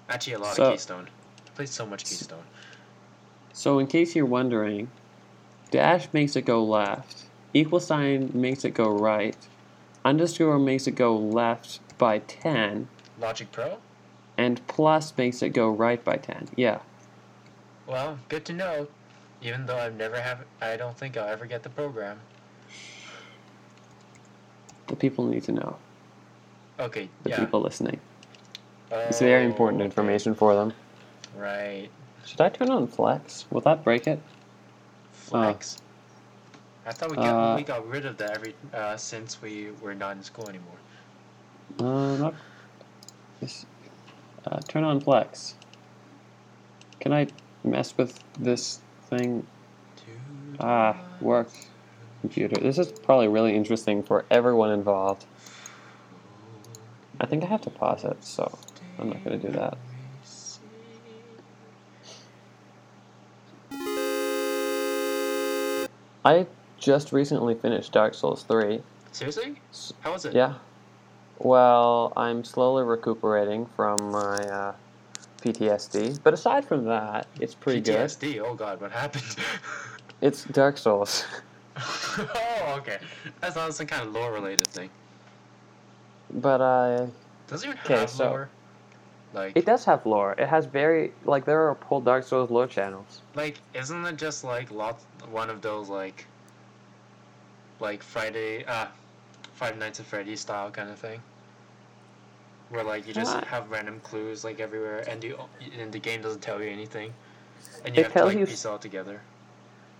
[0.08, 1.08] Actually, a lot So- of Keystone.
[1.46, 2.42] I played so much Keystone.
[3.52, 4.90] So, in case you're wondering,
[5.70, 9.36] dash makes it go left, equal sign makes it go right,
[10.04, 12.88] underscore makes it go left by 10,
[13.20, 13.78] Logic Pro?
[14.36, 16.50] and plus makes it go right by 10.
[16.54, 16.78] Yeah.
[17.88, 18.86] Well, good to know.
[19.40, 22.20] Even though I've never have, I don't think I'll ever get the program.
[24.88, 25.76] The people need to know.
[26.78, 27.38] Okay, The yeah.
[27.40, 27.98] people listening.
[28.90, 29.90] It's very important Oh, okay.
[29.90, 30.72] information for them.
[31.36, 31.88] Right.
[32.24, 33.46] Should I turn on flex?
[33.50, 34.20] Will that break it?
[35.12, 35.78] Flex.
[36.86, 39.94] I thought we got Uh, we got rid of that every uh, since we were
[39.94, 40.78] not in school anymore.
[41.78, 42.34] Uh, not.
[43.40, 43.66] This,
[44.46, 45.54] uh, turn on flex.
[47.00, 47.26] Can I
[47.64, 49.46] mess with this thing?
[50.60, 51.48] Ah, work.
[52.20, 52.60] Computer.
[52.60, 55.24] This is probably really interesting for everyone involved.
[57.20, 58.58] I think I have to pause it, so
[58.98, 59.76] I'm not going to do that.
[66.24, 66.46] I
[66.78, 68.82] just recently finished Dark Souls 3.
[69.12, 69.56] Seriously?
[70.00, 70.34] How was it?
[70.34, 70.54] Yeah.
[71.38, 74.72] Well, I'm slowly recuperating from my uh,
[75.42, 77.94] PTSD, but aside from that, it's pretty good.
[78.08, 78.40] PTSD.
[78.44, 79.24] Oh God, what happened?
[80.20, 81.24] It's Dark Souls.
[81.76, 82.98] oh, okay.
[83.40, 84.90] I thought it was some kind of lore related thing.
[86.30, 87.06] But uh,
[87.46, 88.48] Does it even have so- lore?
[89.32, 90.32] Like, it does have lore.
[90.38, 93.20] It has very like there are whole Dark Souls lore channels.
[93.36, 96.26] like, isn't it just like lots one of those like,
[97.78, 98.86] like Friday, uh,
[99.54, 101.20] Five Nights at Freddy's style kind of thing?
[102.70, 105.38] Where like you just have random clues like everywhere, and you
[105.78, 107.12] and the game doesn't tell you anything,
[107.84, 109.20] and you It have to tells like you piece it all together.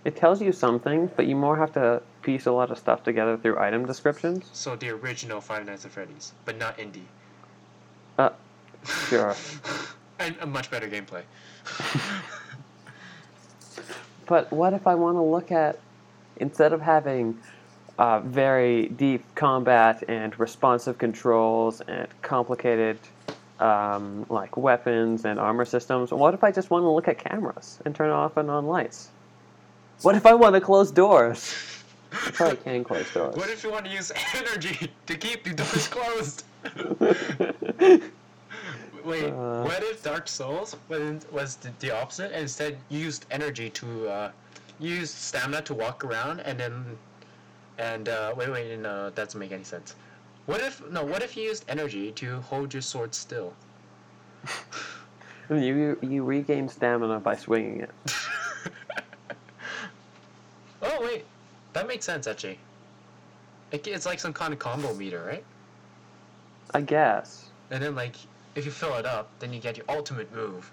[0.05, 3.37] It tells you something, but you more have to piece a lot of stuff together
[3.37, 4.49] through item descriptions.
[4.53, 7.03] So the original Five Nights at Freddy's, but not indie.
[8.17, 8.29] Uh,
[9.09, 9.35] sure.
[10.19, 11.23] and a much better gameplay.
[14.29, 15.79] But what if I want to look at
[16.37, 17.35] instead of having
[17.99, 22.97] uh, very deep combat and responsive controls and complicated
[23.59, 27.77] um, like weapons and armor systems, what if I just want to look at cameras
[27.85, 29.09] and turn off and on lights?
[30.01, 31.53] What if I want to close doors?
[32.13, 33.35] I probably can close doors.
[33.35, 36.45] What if you want to use energy to keep the doors closed?
[39.03, 39.63] Wait, Uh.
[39.63, 44.07] what if Dark Souls was, was the, the opposite and instead you used energy to,
[44.07, 44.31] uh,
[44.79, 46.97] you used stamina to walk around and then,
[47.79, 49.95] and, uh, wait, wait, no, that doesn't make any sense.
[50.45, 53.53] What if, no, what if you used energy to hold your sword still?
[55.49, 57.91] you you regain stamina by swinging it.
[60.81, 61.25] oh, wait,
[61.73, 62.59] that makes sense actually.
[63.71, 65.43] It, it's like some kind of combo meter, right?
[66.73, 67.49] I guess.
[67.71, 68.15] And then like
[68.55, 70.71] if you fill it up, then you get your ultimate move.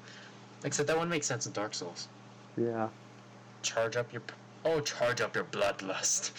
[0.65, 2.09] Except that one makes sense in Dark Souls.
[2.57, 2.89] Yeah.
[3.63, 4.23] Charge up your
[4.67, 6.33] oh, charge up your bloodlust.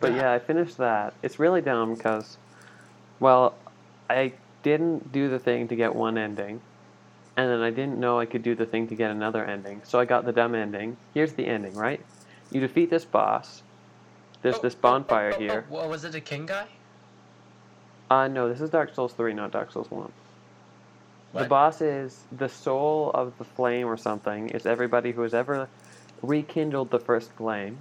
[0.00, 1.12] But yeah, I finished that.
[1.22, 2.38] It's really dumb because,
[3.20, 3.54] well,
[4.08, 6.60] I didn't do the thing to get one ending,
[7.36, 9.82] and then I didn't know I could do the thing to get another ending.
[9.84, 10.96] So I got the dumb ending.
[11.12, 12.00] Here's the ending, right?
[12.50, 13.62] You defeat this boss.
[14.42, 15.64] There's Oh, this oh, bonfire oh, oh, here.
[15.68, 16.66] What, was it a king guy?
[18.10, 20.10] Uh, no, this is Dark Souls 3, not Dark Souls 1.
[21.32, 24.50] The boss is the soul of the flame or something.
[24.50, 25.68] It's everybody who has ever
[26.22, 27.78] rekindled the first flame.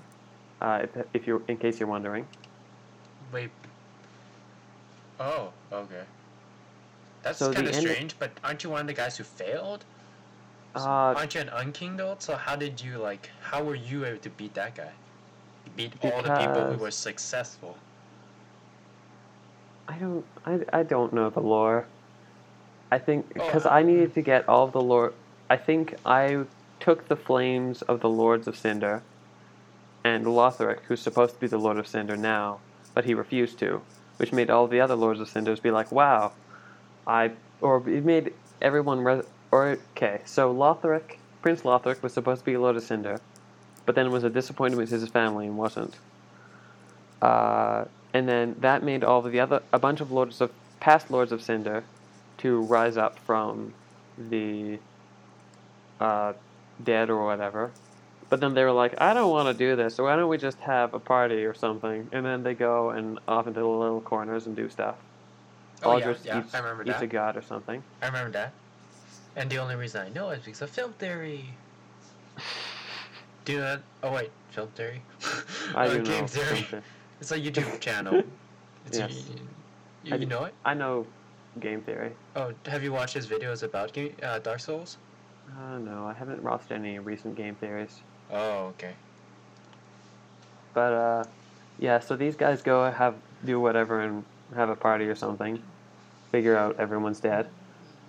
[0.62, 2.28] Uh, if, if you, in case you're wondering.
[3.32, 3.50] Wait.
[5.20, 6.04] Oh, okay.
[7.24, 9.86] That's So kind of strange, but aren't you one of the guys who failed?
[10.76, 12.22] Uh, aren't you an unkindled?
[12.22, 13.30] So how did you like?
[13.42, 14.92] How were you able to beat that guy?
[15.76, 17.78] Beat all the people who were successful.
[19.88, 21.86] I don't I, I don't know the lore.
[22.92, 25.14] I think Oh, because uh, I needed to get all the lore.
[25.50, 26.46] I think I
[26.80, 29.04] took the flames of the Lords of Cinder
[30.04, 32.60] and Lothric, who's supposed to be the Lord of Cinder now,
[32.94, 33.82] but he refused to,
[34.18, 36.34] which made all the other Lords of Cinders be like, "Wow,
[37.06, 39.24] I," or it made everyone.
[39.52, 43.20] Or okay, so Lothric, Prince Lothric, was supposed to be Lord of Cinder,
[43.86, 45.98] but then was a disappointment to his family and wasn't.
[47.22, 51.12] Uh, and then that made all of the other a bunch of lords of past
[51.12, 51.84] lords of Cinder
[52.38, 53.74] to rise up from
[54.18, 54.80] the
[56.00, 56.34] uh,
[56.84, 57.72] dead or whatever,
[58.30, 60.38] but then they were like, I don't want to do this, so why don't we
[60.38, 62.08] just have a party or something?
[62.12, 64.96] And then they go and off into the little corners and do stuff.
[65.84, 67.04] Oh, yeah, Aldrich yeah, eats, I remember eats that.
[67.04, 67.82] a god or something.
[68.02, 68.54] I remember that.
[69.36, 71.46] And the only reason I know is because of film theory.
[73.46, 73.82] Do you know that?
[74.04, 75.02] Oh wait, film theory.
[75.76, 76.28] I Uh, do game know.
[76.28, 76.68] theory.
[77.22, 78.24] It's a YouTube channel.
[78.86, 79.30] It's Yes.
[80.04, 80.54] you, I you know it?
[80.64, 81.06] I know
[81.60, 82.12] game theory.
[82.38, 84.98] Oh, have you watched his videos about game, uh, Dark Souls?
[85.58, 88.02] Uh, no, I haven't watched any recent game theories.
[88.32, 88.94] Oh, okay.
[90.74, 91.24] But uh,
[91.80, 94.24] yeah, so these guys go have do whatever and
[94.56, 95.62] have a party or something.
[96.32, 97.48] Figure out everyone's dead.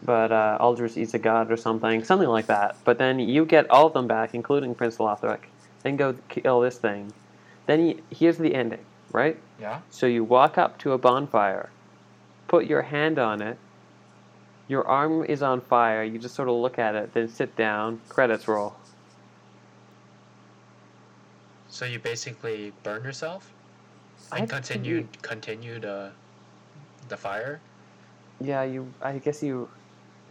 [0.02, 2.76] But uh, Aldrich eats a god or something, something like that.
[2.84, 5.40] But then you get all of them back, including Prince Lothric,
[5.84, 7.12] and go kill this thing.
[7.66, 9.38] Then you, here's the ending, right?
[9.60, 9.80] Yeah.
[9.90, 11.70] So you walk up to a bonfire,
[12.48, 13.58] put your hand on it,
[14.70, 18.00] your arm is on fire, you just sort of look at it, then sit down,
[18.08, 18.72] credits roll.
[21.68, 23.50] So you basically burn yourself
[24.30, 26.10] I and think continued continued uh,
[27.08, 27.60] the fire.
[28.40, 28.86] Yeah, you.
[29.02, 29.68] I guess you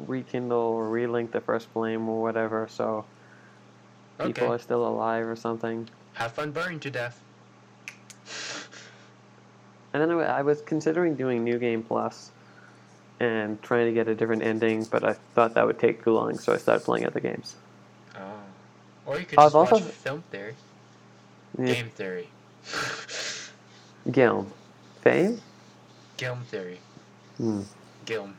[0.08, 3.04] rekindle or relink the first flame or whatever, so
[4.24, 4.54] people Okay.
[4.54, 5.90] are still alive or something.
[6.14, 7.22] Have fun burning to death.
[9.94, 12.32] And then I, I was considering doing New Game Plus
[13.20, 16.38] and trying to get a different ending, but I thought that would take too long,
[16.38, 17.56] so I started playing other games.
[18.16, 18.22] Oh.
[19.06, 20.56] Or you could I've just watch also- film theory,
[21.58, 21.74] Yeah.
[21.74, 22.30] game theory,
[24.12, 24.52] Gilm.
[25.02, 25.42] Fame?
[26.18, 26.80] Gilm theory,
[27.38, 27.62] Hmm.
[28.06, 28.34] Gilm.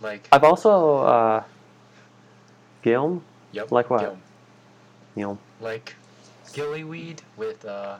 [0.00, 1.42] Like I've also, uh,
[2.82, 3.22] Gilm?
[3.52, 3.70] yep.
[3.72, 4.00] like what?
[4.00, 4.18] Gilm.
[5.16, 5.38] Gilm.
[5.60, 5.94] Like
[6.52, 7.96] gillyweed with uh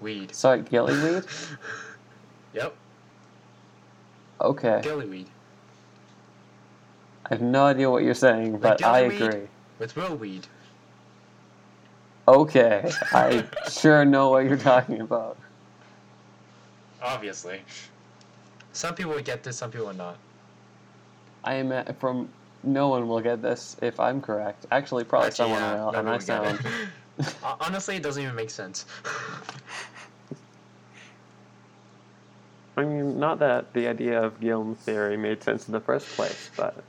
[0.00, 0.34] weed.
[0.34, 1.26] Sorry, gillyweed?
[2.54, 2.74] Yep,
[4.42, 4.82] Okay.
[7.26, 9.48] I have no idea what you're saying, but I agree.
[9.78, 10.46] with real weed.
[12.26, 12.90] Okay.
[13.12, 15.38] I sure know what you're talking about.
[17.00, 17.62] Obviously.
[18.72, 20.18] Some people would get this, some people would not.
[21.44, 22.28] I am at, from
[22.64, 24.66] no one will get this if I'm correct.
[24.70, 26.60] Actually, probably Actually, someone yeah, will, and I sound.
[27.18, 27.34] it.
[27.60, 28.86] Honestly, it doesn't even make sense.
[32.76, 36.50] I mean, not that the idea of Gilm theory made sense in the first place,
[36.56, 36.82] but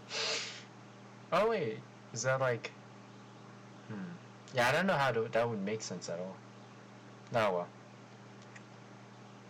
[1.34, 1.80] oh wait,
[2.14, 2.72] is that like?
[3.90, 3.96] Hmm.
[4.56, 6.36] Yeah, I don't know how to, that would make sense at all.
[7.34, 7.68] No, well.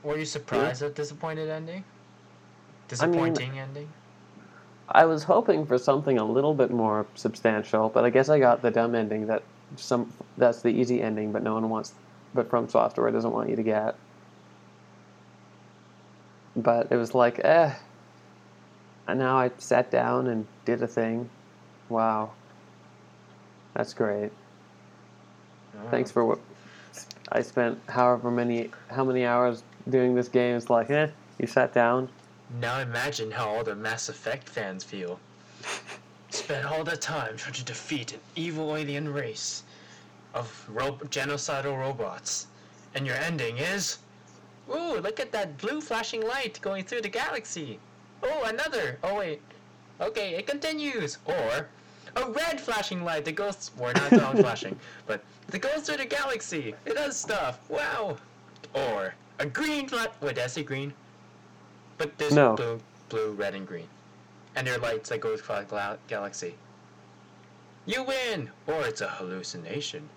[0.04, 1.76] Were you surprised at disappointed ending?
[1.76, 1.84] mean-
[2.88, 3.90] Disappointing ending.
[4.90, 7.90] I was hoping for something a little bit more substantial.
[7.90, 9.44] But I guess I got the dumb ending that
[9.78, 11.94] some that's the easy ending, but no one wants,
[12.34, 13.96] but From Software doesn't want you to get.
[16.56, 17.74] But it was like, eh.
[19.08, 21.30] And now I sat down and did a thing.
[21.90, 22.32] Wow.
[23.74, 24.32] That's great.
[25.76, 25.90] Oh.
[25.90, 26.40] Thanks for what
[27.32, 30.56] I spent however many how many hours doing this game.
[30.56, 31.08] It's like, eh,
[31.40, 32.10] you sat down.
[32.60, 35.20] Now imagine how all the Mass Effect fans feel.
[36.30, 39.64] Spent all that time trying to defeat an evil alien race
[40.34, 42.48] of ro- genocidal robots,
[42.96, 44.00] and your ending is,
[44.70, 47.80] ooh, look at that blue flashing light going through the galaxy.
[48.22, 48.98] Oh, another.
[49.04, 49.42] Oh wait.
[50.02, 51.18] Okay, it continues.
[51.26, 51.68] Or
[52.16, 56.06] a red flashing light that goes, or not not flashing, but that goes through the
[56.06, 56.74] galaxy.
[56.86, 57.60] It does stuff.
[57.70, 58.18] Wow.
[58.74, 60.10] Or a green flash.
[60.22, 60.94] Wait, did I say green?
[61.98, 62.56] But there's No.
[62.56, 63.88] blue, blue, red, and green,
[64.56, 66.56] and they're lights that go across the gla- galaxy.
[67.86, 70.08] You win, or it's a hallucination.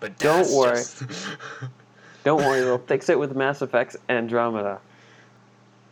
[0.00, 0.76] But Don't worry.
[0.76, 1.02] just-
[2.24, 4.80] Don't worry, we'll fix it with Mass Effect's Andromeda.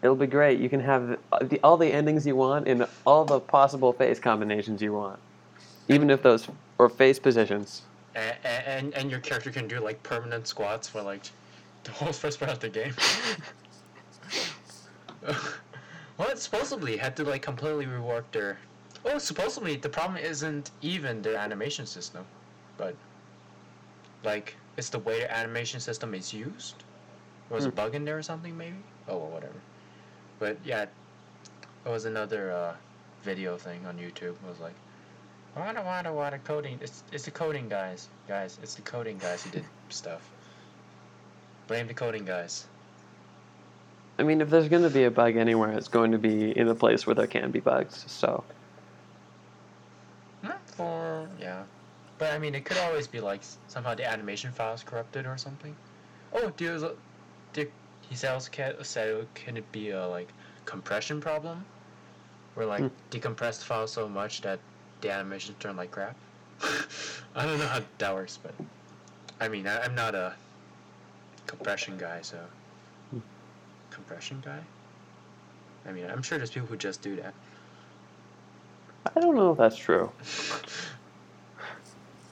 [0.02, 0.60] It'll be great.
[0.60, 4.82] You can have the, all the endings you want in all the possible face combinations
[4.82, 5.18] you want,
[5.88, 7.82] even if those or face positions.
[8.14, 11.22] and, and and your character can do like permanent squats for like
[11.84, 12.94] the whole first part of the game.
[16.18, 18.58] well, it supposedly had to like completely rework their.
[19.04, 22.24] Oh, supposedly the problem isn't even their animation system,
[22.76, 22.94] but
[24.24, 26.76] like it's the way the animation system is used.
[27.48, 27.76] There was a Hmm.
[27.76, 28.76] bug in there or something, maybe.
[29.08, 29.54] Oh, well, whatever.
[30.38, 30.86] But yeah,
[31.84, 32.74] there was another uh,
[33.22, 34.34] video thing on YouTube.
[34.34, 34.74] It was like,
[35.56, 36.78] wada wada wada coding.
[36.82, 38.58] It's it's the coding guys, guys.
[38.62, 40.28] It's the coding guys who did stuff.
[41.68, 42.66] Blame the coding guys.
[44.18, 46.68] I mean, if there's going to be a bug anywhere, it's going to be in
[46.68, 48.04] a place where there can be bugs.
[48.08, 48.44] So,
[50.42, 51.64] Not for yeah,
[52.18, 55.74] but I mean it could always be like somehow the animation files corrupted or something.
[56.32, 56.50] Oh,
[56.82, 56.92] a,
[57.52, 57.68] there,
[58.08, 58.14] he
[58.48, 60.32] ca- said can it be a like
[60.64, 61.64] compression problem,
[62.54, 62.88] where like Hmm.
[63.10, 64.58] decompressed file so much that
[65.00, 66.16] the animations turn like crap.
[67.34, 68.54] I don't know how that works, but
[69.40, 70.34] I mean, I, I'm not a
[71.46, 72.38] compression guy, so
[73.90, 74.60] compression guy.
[75.86, 77.34] I mean, I'm sure there's people who just do that.
[79.14, 80.10] I don't know if that's true.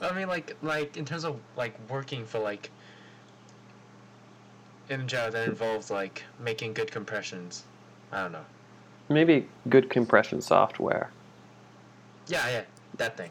[0.01, 2.69] I mean, like, like in terms of like working for like
[4.89, 7.63] in a job that involves like making good compressions.
[8.11, 8.45] I don't know.
[9.09, 11.09] Maybe good compression software.
[12.27, 12.63] Yeah, yeah,
[12.97, 13.29] that thing.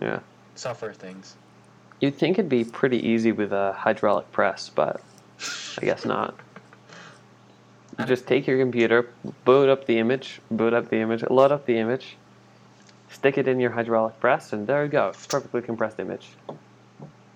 [0.00, 0.20] Yeah.
[0.54, 1.36] Software things.
[2.00, 5.00] You'd think it'd be pretty easy with a hydraulic press, but
[5.80, 6.34] I guess not.
[7.98, 9.08] You just take your computer,
[9.44, 12.16] boot up the image, boot up the image, load up the image,
[13.10, 15.08] stick it in your hydraulic press, and there you go.
[15.08, 16.28] It's perfectly compressed image.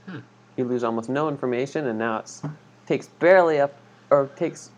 [0.06, 0.18] Hmm.
[0.56, 2.40] You lose almost no information, and now it
[2.86, 3.74] takes barely up,
[4.10, 4.70] or takes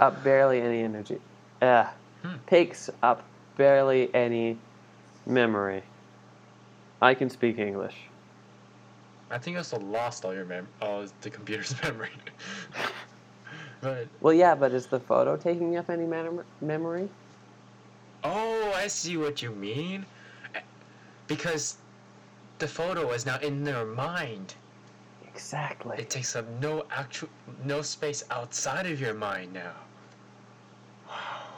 [0.00, 1.18] up barely any energy.
[1.62, 1.86] Uh,
[2.22, 2.34] Hmm.
[2.46, 3.22] Takes up
[3.56, 4.58] barely any
[5.26, 5.82] memory.
[7.00, 7.94] I can speak English.
[9.30, 12.10] I think I also lost all your mem, all the computer's memory.
[13.80, 17.08] but Well, yeah, but is the photo taking up any mem- memory?
[18.22, 20.04] oh, I see what you mean.
[21.30, 21.76] Because
[22.58, 24.54] the photo is now in their mind.
[25.32, 25.96] Exactly.
[25.96, 27.28] It takes up no actual,
[27.64, 29.74] no space outside of your mind now.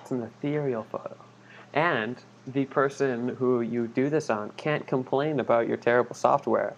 [0.02, 1.16] It's an ethereal photo.
[1.72, 2.16] And
[2.46, 6.74] the person who you do this on can't complain about your terrible software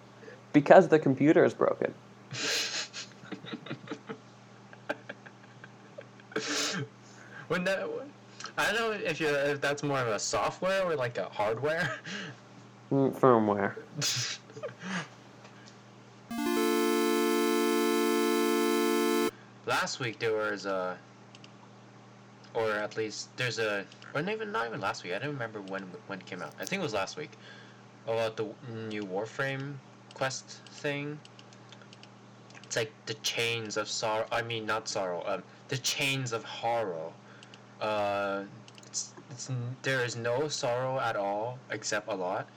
[0.53, 1.93] because the computer is broken.
[7.49, 7.89] when that,
[8.57, 11.99] I don't know if you if that's more of a software or like a hardware.
[12.95, 13.75] Mm, Firmware.
[19.65, 20.97] last week there was a,
[22.53, 25.11] or at least there's a, or not even not even last week.
[25.13, 26.53] I don't remember when when it came out.
[26.57, 27.31] I think it was last week
[28.07, 28.47] about the
[28.87, 29.73] new Warframe
[30.13, 31.19] quest thing.
[32.63, 34.25] It's like the chains of sorrow.
[34.31, 35.21] I mean, not sorrow.
[35.27, 37.11] Um, the chains of horror.
[37.81, 38.43] Uh,
[38.85, 42.47] it's, it's there is no sorrow at all except a lot,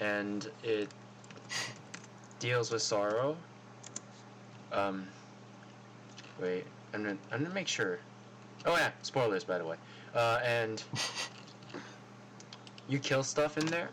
[0.00, 0.88] and it
[2.38, 3.36] deals with sorrow.
[4.72, 5.06] Um,
[6.40, 7.98] wait, I'm gonna I'm gonna make sure.
[8.66, 9.76] Oh yeah, spoilers by the way.
[10.14, 10.82] Uh, and
[12.88, 13.88] you kill stuff in there.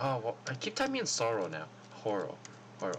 [0.00, 1.66] Oh well, I keep typing in sorrow now.
[1.90, 2.30] Horror,
[2.80, 2.98] horror,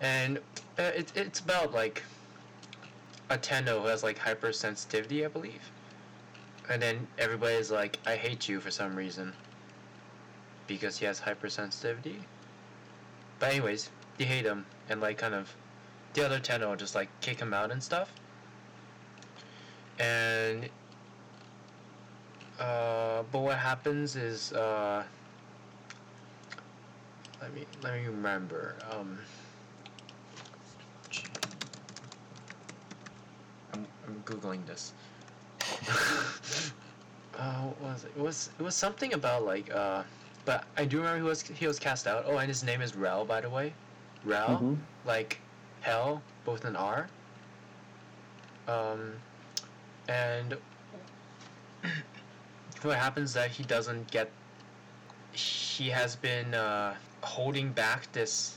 [0.00, 0.38] and
[0.78, 2.02] uh, it, it's about like
[3.30, 5.70] a Tenno who has like hypersensitivity, I believe.
[6.68, 9.32] And then everybody's like, I hate you for some reason.
[10.70, 12.14] Because he has hypersensitivity.
[13.40, 15.52] But anyways, you hate him and like kind of
[16.14, 18.12] the other Tenno just like kick him out and stuff.
[19.98, 20.68] And
[22.60, 25.02] uh but what happens is uh
[27.42, 28.76] let me let me remember.
[28.92, 29.18] Um
[33.72, 34.92] I'm, I'm googling this.
[37.38, 38.12] uh, what was it?
[38.16, 40.02] It was it was something about like uh,
[40.44, 42.24] but I do remember he was he was cast out.
[42.26, 43.74] Oh, and his name is Rel, by the way.
[44.24, 44.78] Rel, Mhm.
[45.04, 45.38] like
[45.80, 47.08] hell, both an R.
[48.68, 49.14] Um,
[50.08, 50.56] and
[52.82, 54.30] what happens that he doesn't get.
[55.32, 58.56] He has been uh, holding back this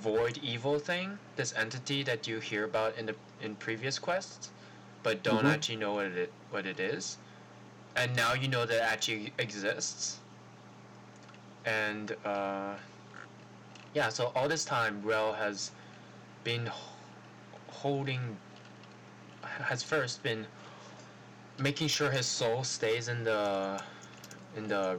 [0.00, 4.50] void evil thing, this entity that you hear about in the in previous quests,
[5.02, 5.52] but don't Mhm.
[5.54, 7.18] actually know what it what it is,
[7.94, 10.18] and now you know that it actually exists.
[11.66, 12.74] And uh,
[13.92, 15.72] yeah, so all this time, Rel has
[16.44, 16.70] been
[17.68, 18.36] holding,
[19.42, 20.46] has first been
[21.58, 23.82] making sure his soul stays in the
[24.56, 24.98] in the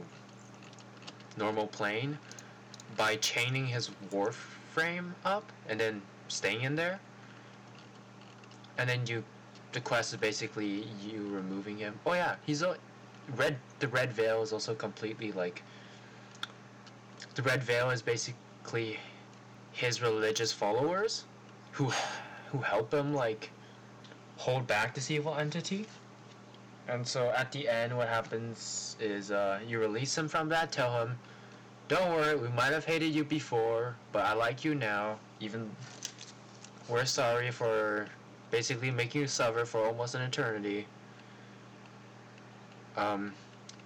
[1.36, 2.18] normal plane
[2.96, 7.00] by chaining his warframe up and then staying in there.
[8.76, 9.24] And then you,
[9.72, 11.98] the quest is basically you removing him.
[12.06, 12.76] Oh yeah, he's a
[13.36, 13.56] red.
[13.78, 15.62] The red veil is also completely like.
[17.38, 18.98] The red veil is basically
[19.70, 21.24] his religious followers,
[21.70, 21.92] who,
[22.50, 23.52] who help him like,
[24.38, 25.86] hold back this evil entity.
[26.88, 30.72] And so at the end, what happens is uh, you release him from that.
[30.72, 31.16] Tell him,
[31.86, 35.20] "Don't worry, we might have hated you before, but I like you now.
[35.38, 35.70] Even
[36.88, 38.08] we're sorry for
[38.50, 40.88] basically making you suffer for almost an eternity.
[42.96, 43.32] Um,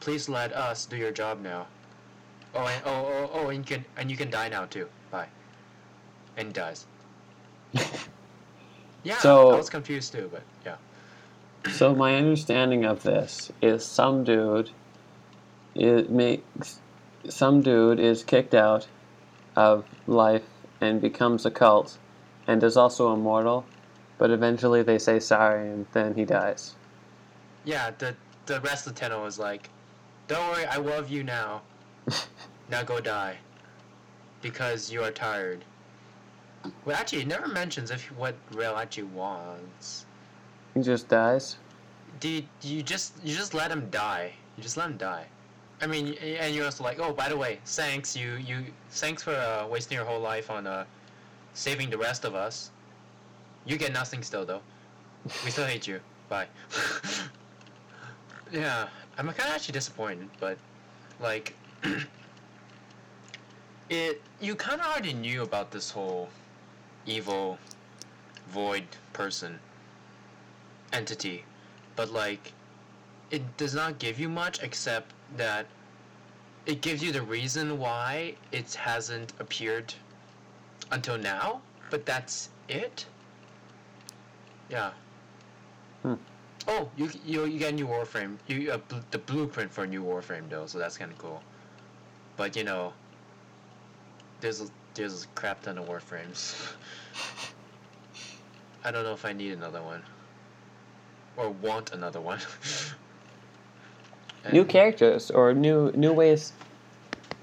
[0.00, 1.66] please let us do your job now.
[2.54, 4.88] Oh, and oh, oh, oh, and you can and you can die now too.
[5.10, 5.28] Bye."
[6.36, 6.86] And he dies.
[9.04, 10.76] Yeah, So- I was confused too, but yeah.
[11.72, 14.70] So my understanding of this is some dude
[15.74, 16.80] it makes
[17.28, 18.86] some dude is kicked out
[19.56, 20.44] of life
[20.80, 21.98] and becomes a cult
[22.46, 23.64] and is also immortal,
[24.18, 26.74] but eventually they say sorry and then he dies.
[27.64, 28.14] Yeah, the
[28.46, 29.70] the rest of the Tenno was like,
[30.28, 31.62] "Don't worry, I love you now.
[32.70, 33.38] Now go die,
[34.40, 35.64] because you are tired."
[36.84, 40.06] Well, actually, it never mentions if what Rail actually wants.
[40.74, 41.56] He just dies.
[42.22, 44.32] You, you just you just let him die?
[44.56, 45.26] You just let him die.
[45.80, 49.34] I mean, and you're also like, oh, by the way, thanks you you thanks for
[49.34, 50.84] uh, wasting your whole life on uh,
[51.54, 52.70] saving the rest of us.
[53.66, 54.60] You get nothing still though.
[55.44, 56.00] We still hate you.
[56.28, 56.46] Bye.
[58.52, 58.88] yeah,
[59.18, 60.58] I'm kind of actually disappointed, but
[61.20, 61.54] like,
[63.90, 66.28] it you kind of already knew about this whole
[67.06, 67.58] evil
[68.48, 69.58] void person
[70.92, 71.44] entity,
[71.96, 72.52] but like,
[73.30, 75.66] it does not give you much except that
[76.66, 79.94] it gives you the reason why it hasn't appeared
[80.90, 81.60] until now,
[81.90, 83.06] but that's it.
[84.70, 84.92] Yeah.
[86.02, 86.14] Hmm.
[86.68, 88.36] Oh, you you you get a new Warframe.
[88.46, 91.42] You uh, bl- the blueprint for a new Warframe though, so that's kind of cool.
[92.36, 92.92] But you know,
[94.40, 96.72] there's a, there's a crap ton of Warframes.
[98.84, 100.02] I don't know if I need another one.
[101.36, 102.40] Or want another one.
[104.52, 106.52] new characters or new new ways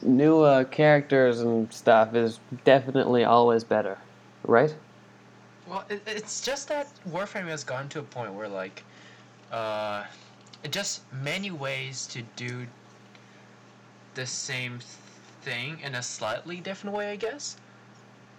[0.02, 3.98] new uh, characters and stuff is definitely always better
[4.46, 4.76] right
[5.68, 8.84] Well, it, it's just that Warframe has gotten to a point where, like,
[9.52, 10.04] uh,
[10.72, 12.66] just many ways to do
[14.20, 14.80] the same
[15.42, 17.58] thing in a slightly different way, I guess.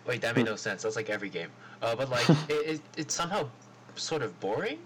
[0.07, 0.83] Wait, that made no sense.
[0.83, 1.49] That's like every game.
[1.81, 3.49] Uh, but like, it, it, it's somehow
[3.97, 4.79] sort of boring.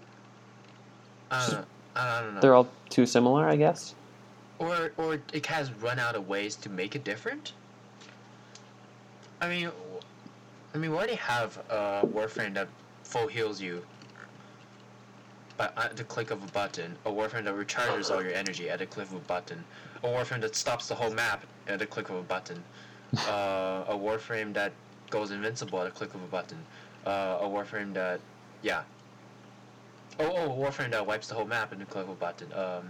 [1.29, 1.65] Don't.
[1.95, 2.41] I don't know.
[2.41, 3.95] they're all too similar i guess
[4.59, 7.53] or or it has run out of ways to make it different.
[9.41, 9.69] I mean,
[10.73, 12.67] I mean, we already have a Warframe that
[13.03, 13.83] full heals you
[15.57, 16.95] by at the click of a button.
[17.05, 19.63] A Warframe that recharges all your energy at the click of a button.
[20.05, 22.63] A Warframe that stops the whole map at the click of a button.
[23.29, 24.73] Uh, a Warframe that
[25.09, 26.57] goes invincible at a click of a button.
[27.05, 28.19] Uh, a Warframe that,
[28.61, 28.81] yeah.
[30.19, 32.51] Oh, oh, a Warframe that wipes the whole map at the click of a button.
[32.53, 32.89] Um,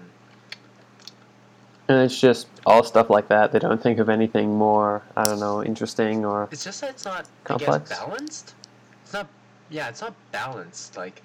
[1.90, 5.40] and it's just all stuff like that they don't think of anything more i don't
[5.40, 7.92] know interesting or It's just that it's not, Complex?
[7.92, 8.56] I guess, balanced.
[9.04, 9.28] It's not,
[9.70, 10.98] yeah, it's not balanced.
[10.98, 11.22] Like,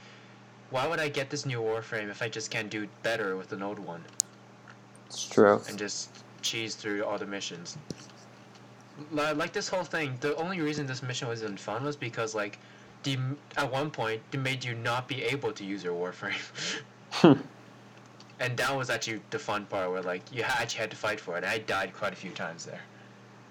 [0.69, 3.63] why would I get this new Warframe if I just can't do better with an
[3.63, 4.05] old one
[5.11, 6.09] it's true and just
[6.41, 7.77] cheese through all the missions?
[9.13, 12.59] Like this whole thing, the only reason this mission wasn't fun was because like,
[13.03, 13.19] the
[13.57, 16.45] at one point they made you not be able to use your Warframe,
[17.13, 17.41] hmm.
[18.41, 21.37] and that was actually the fun part where like you actually had to fight for
[21.39, 21.45] it.
[21.45, 22.83] I died quite a few times there,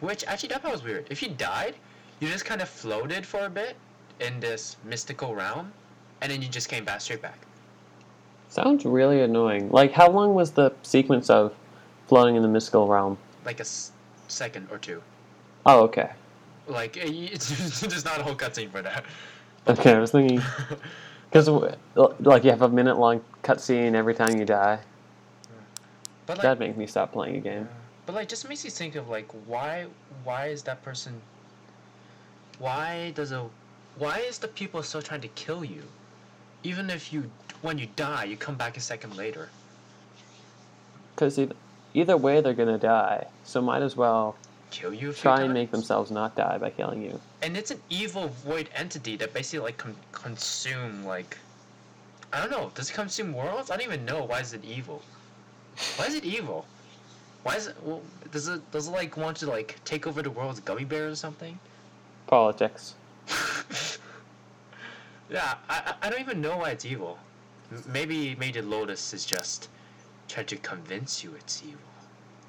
[0.01, 1.07] which actually that part was weird.
[1.09, 1.75] If you died,
[2.19, 3.75] you just kind of floated for a bit
[4.19, 5.73] in this mystical realm,
[6.21, 7.39] and then you just came back straight back.
[8.49, 11.53] Sounds really annoying like how long was the sequence of
[12.07, 13.91] floating in the mystical realm like a s-
[14.27, 15.01] second or two.
[15.65, 16.11] oh okay
[16.67, 19.05] Like it's, there's not a whole cutscene for that.
[19.67, 20.41] okay i was thinking
[21.29, 21.47] because
[22.19, 24.79] like you have a minute long cutscene every time you die
[26.25, 27.67] but like, that'd make me stop playing a game
[28.05, 29.85] but like, just makes you think of like, why,
[30.23, 31.21] why is that person?
[32.57, 33.45] Why does a,
[33.99, 35.83] why is the people still trying to kill you,
[36.63, 37.29] even if you,
[37.61, 39.49] when you die, you come back a second later.
[41.15, 41.39] Because
[41.93, 43.25] either way, they're gonna die.
[43.43, 44.35] So might as well
[44.71, 45.13] Kill you.
[45.13, 47.19] Try and make themselves not die by killing you.
[47.41, 51.37] and it's an evil void entity that basically like con- consume like
[52.31, 52.71] I don't know.
[52.75, 53.71] Does it consume worlds?
[53.71, 54.23] I don't even know.
[54.25, 55.01] Why is it evil?
[55.95, 56.65] Why is it evil?
[57.41, 57.75] Why is it?
[57.83, 60.83] Well, does it does it like want to like take over the world as gummy
[60.85, 61.57] bears or something?
[62.27, 62.93] Politics.
[65.31, 67.17] yeah, I- I don't even know why it's evil.
[67.87, 69.69] Maybe maybe the Lotus is just
[70.27, 71.79] trying to convince you it's evil,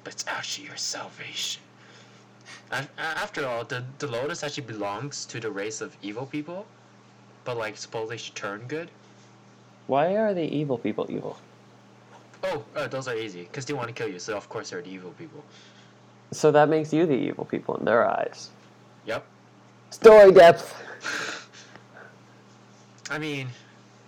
[0.03, 1.61] but it's actually your salvation.
[2.71, 6.65] Af- After all, the the Lotus actually belongs to the race of evil people,
[7.45, 8.89] but like supposedly should turn good.
[9.87, 11.37] Why are the evil people evil?
[12.43, 14.19] Oh, uh, those are easy because they want to kill you.
[14.19, 15.43] So of course they're the evil people.
[16.31, 18.49] So that makes you the evil people in their eyes.
[19.05, 19.23] Yep.
[19.91, 20.73] Story depth.
[23.11, 23.49] I mean,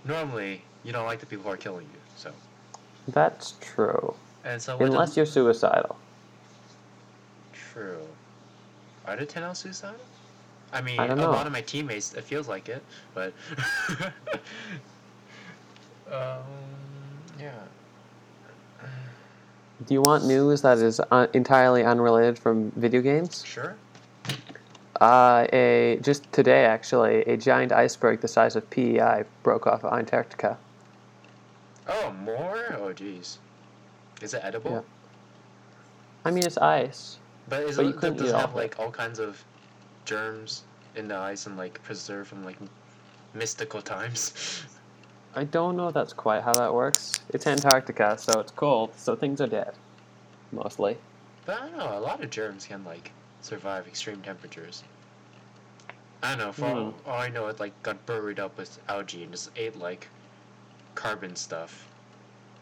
[0.05, 1.99] normally you don't like the people who are killing you.
[2.15, 2.31] So
[3.07, 4.13] That's true.
[4.43, 5.97] and so with the- Unless you're suicidal.
[7.53, 8.07] True.
[9.05, 9.99] Are the ten suicidal?
[10.71, 13.31] I mean, I a lot of my teammates, it feels like it, but.
[16.11, 16.41] um,
[17.39, 17.51] yeah.
[19.85, 23.43] Do you want news that is un- entirely unrelated from video games?
[23.45, 23.75] Sure.
[25.01, 30.57] Uh, a just today actually, a giant iceberg the size of PEI broke off Antarctica.
[31.87, 32.75] Oh, more?
[32.77, 33.37] Oh, jeez.
[34.21, 34.71] Is it edible?
[34.71, 34.81] Yeah.
[36.25, 37.17] I mean, it's ice.
[37.49, 39.43] But is But you it, couldn't does it have like all kinds of
[40.05, 40.63] germs
[40.95, 42.57] in the ice and like preserved from like
[43.33, 44.63] mystical times?
[45.35, 47.11] I don't know that's quite how that works.
[47.29, 49.73] It's Antarctica, so it's cold, so things are dead.
[50.51, 50.97] Mostly.
[51.45, 51.97] But I don't know.
[51.97, 53.11] A lot of germs can like
[53.41, 54.83] survive extreme temperatures.
[56.21, 56.51] I don't know.
[56.53, 57.09] For all, Hmm.
[57.09, 60.07] all I know, it like got buried up with algae and just ate like
[60.95, 61.87] carbon stuff,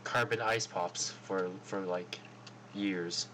[0.03, 2.19] carbon ice pops for for like
[2.73, 3.27] years.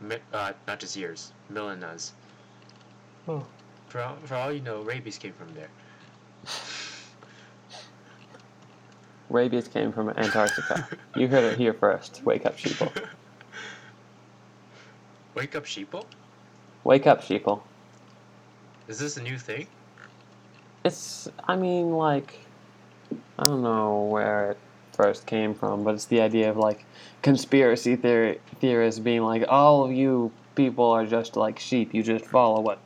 [0.00, 2.12] Mi- uh, not just years, millennias.
[3.28, 3.44] Oh.
[3.88, 5.68] For all, for all you know, rabies came from there.
[9.30, 10.88] Rabies came from Antarctica.
[11.16, 12.22] you heard it here first.
[12.24, 12.92] Wake up, sheeple.
[15.34, 16.04] Wake up, sheeple.
[16.84, 17.60] Wake up, sheeple.
[18.86, 19.66] Is this a new thing?
[20.84, 22.38] It's, I mean, like,
[23.38, 24.58] I don't know where it
[24.92, 26.84] first came from, but it's the idea of like
[27.22, 31.92] conspiracy theory theorists being like, all of you people are just like sheep.
[31.92, 32.78] You just follow what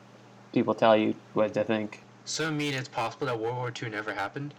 [0.53, 2.03] people tell you what to think.
[2.24, 4.55] So you mean it's possible that World War II never happened?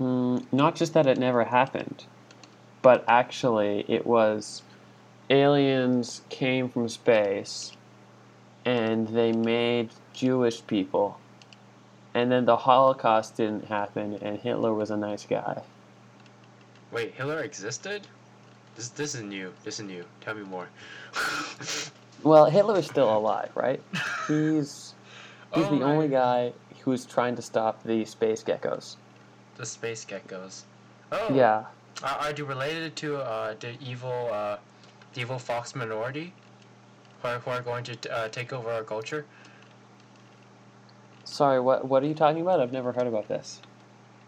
[0.00, 2.04] Mm, not just that it never happened,
[2.80, 4.62] but actually it was
[5.30, 7.72] aliens came from space
[8.64, 11.18] and they made Jewish people.
[12.14, 15.62] And then the Holocaust didn't happen and Hitler was a nice guy.
[16.90, 18.06] Wait, Hitler existed?
[18.76, 19.52] This this is new.
[19.64, 20.04] This is new.
[20.20, 20.68] Tell me more.
[22.22, 23.82] Well, Hitler is still alive, right?
[24.28, 24.94] He's
[25.54, 28.96] he's Oh the only guy who's trying to stop the space geckos.
[29.56, 30.62] The space geckos.
[31.10, 31.34] Oh.
[31.34, 31.64] Yeah.
[32.02, 34.58] Are, are you related to uh, the evil uh,
[35.14, 36.32] the evil fox minority?
[37.22, 39.24] Who are, who are going to uh, take over our culture?
[41.32, 42.60] Sorry, what what are you talking about?
[42.60, 43.60] I've never heard about this.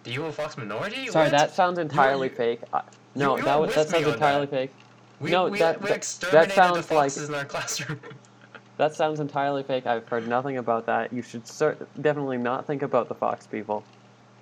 [0.04, 1.06] The evil fox minority?
[1.08, 1.32] Sorry, What?
[1.38, 2.60] that sounds entirely you- fake.
[2.72, 2.82] I,
[3.14, 4.50] no, that was, that sounds entirely that.
[4.50, 4.70] fake.
[5.20, 6.00] we, no, we, that- we that-
[6.32, 8.00] that sounds like- in our classroom.
[8.76, 9.86] That sounds entirely fake.
[9.86, 11.12] I've heard nothing about that.
[11.12, 13.84] You should cer- definitely not think about the fox people.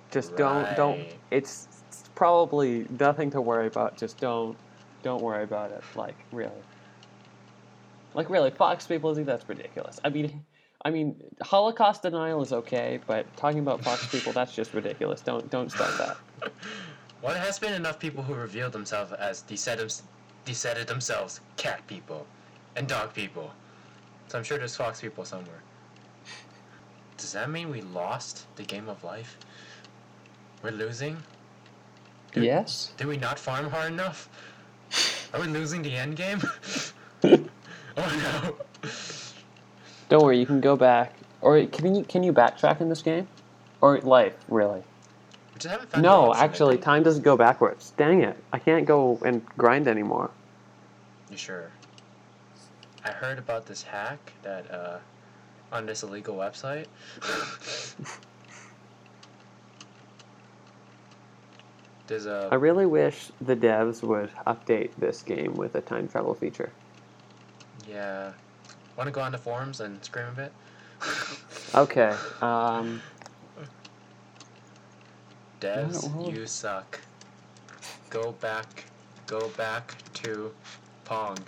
[0.09, 1.05] Just don't don't.
[1.29, 3.95] It's, it's probably nothing to worry about.
[3.95, 4.57] Just don't
[5.03, 5.83] don't worry about it.
[5.95, 6.63] Like really.
[8.15, 9.13] Like really, fox people.
[9.13, 9.99] think that's ridiculous.
[10.03, 10.43] I mean,
[10.85, 15.21] I mean, Holocaust denial is okay, but talking about fox people, that's just ridiculous.
[15.21, 16.17] Don't don't start that.
[17.21, 22.27] well, there has been enough people who revealed themselves as decided, themselves cat people
[22.75, 23.51] and dog people.
[24.27, 25.63] So I'm sure there's fox people somewhere.
[27.17, 29.37] Does that mean we lost the game of life?
[30.61, 31.17] We're losing?
[32.35, 32.91] Yes.
[32.97, 34.27] Did we not farm hard enough?
[35.33, 36.41] Are we losing the end game?
[37.23, 37.39] oh
[37.97, 38.89] no.
[40.13, 41.15] Don't worry, you can go back.
[41.41, 43.27] Or can you can you backtrack in this game?
[43.81, 44.83] Or life, really?
[45.55, 47.93] We just haven't found the No, actually, time doesn't go backwards.
[47.97, 48.37] Dang it.
[48.53, 50.29] I can't go and grind anymore.
[51.31, 51.71] You sure?
[53.03, 54.99] I heard about this hack that uh,
[55.71, 56.85] on this illegal website.
[62.05, 66.35] There's I a really wish the devs would update this game with a time travel
[66.35, 66.71] feature.
[67.89, 68.33] yeah.
[68.95, 70.51] Want to go on the forums and scream a bit?
[71.75, 72.15] Okay.
[72.39, 73.01] Um,
[75.59, 76.99] Devs, you suck.
[78.11, 78.85] Go back.
[79.25, 80.53] Go back to
[81.03, 81.39] Pong.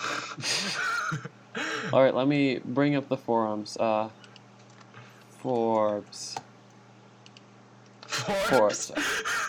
[1.92, 3.76] all right, let me bring up the forums.
[3.76, 4.08] Uh,
[5.38, 6.36] Forbes.
[8.08, 8.90] Forbes.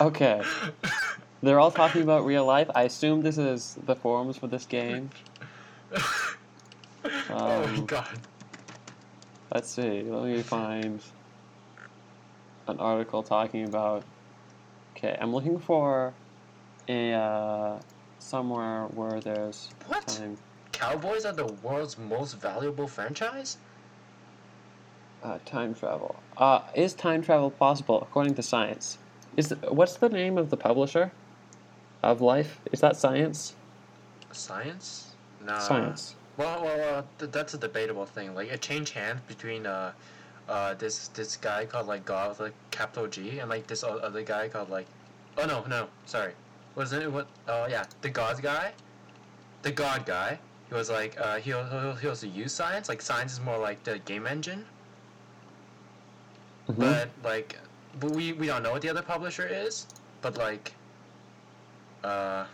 [0.00, 0.42] Okay.
[1.42, 2.70] They're all talking about real life.
[2.74, 5.10] I assume this is the forums for this game.
[7.32, 8.18] oh Um, god.
[9.54, 10.02] Let's see.
[10.02, 11.00] Let me find
[12.68, 14.02] an article talking about.
[14.96, 16.14] Okay, I'm looking for
[16.88, 17.78] a uh,
[18.18, 20.06] somewhere where there's What?
[20.06, 20.36] time.
[20.72, 23.58] Cowboys are the world's most valuable franchise?
[25.22, 26.16] Uh, time travel.
[26.36, 28.98] Uh, is time travel possible according to science?
[29.36, 31.12] Is what's the name of the publisher
[32.02, 32.58] of life?
[32.72, 33.54] Is that science?
[34.32, 35.12] Science?
[35.44, 35.58] Nah.
[35.58, 36.14] science.
[36.36, 38.34] Well, well, well th- that's a debatable thing.
[38.34, 39.92] Like, it changed hands between uh,
[40.48, 44.22] uh, this this guy called like God with like capital G and like this other
[44.22, 44.86] guy called like,
[45.38, 46.32] oh no no sorry,
[46.74, 47.26] wasn't it what?
[47.48, 48.72] Oh yeah, the God guy,
[49.62, 50.38] the God guy.
[50.68, 52.88] He was like uh, he he he also use science.
[52.88, 54.64] Like science is more like the game engine,
[56.68, 56.76] Mhm.
[56.78, 57.58] but like,
[58.00, 59.86] but we we don't know what the other publisher is.
[60.22, 60.72] But like,
[62.04, 62.46] uh,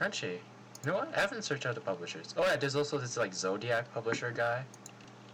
[0.00, 0.40] Aren't she?
[0.84, 1.12] You know what?
[1.16, 2.34] I haven't searched out the publishers.
[2.36, 4.64] Oh yeah, there's also this like Zodiac publisher guy.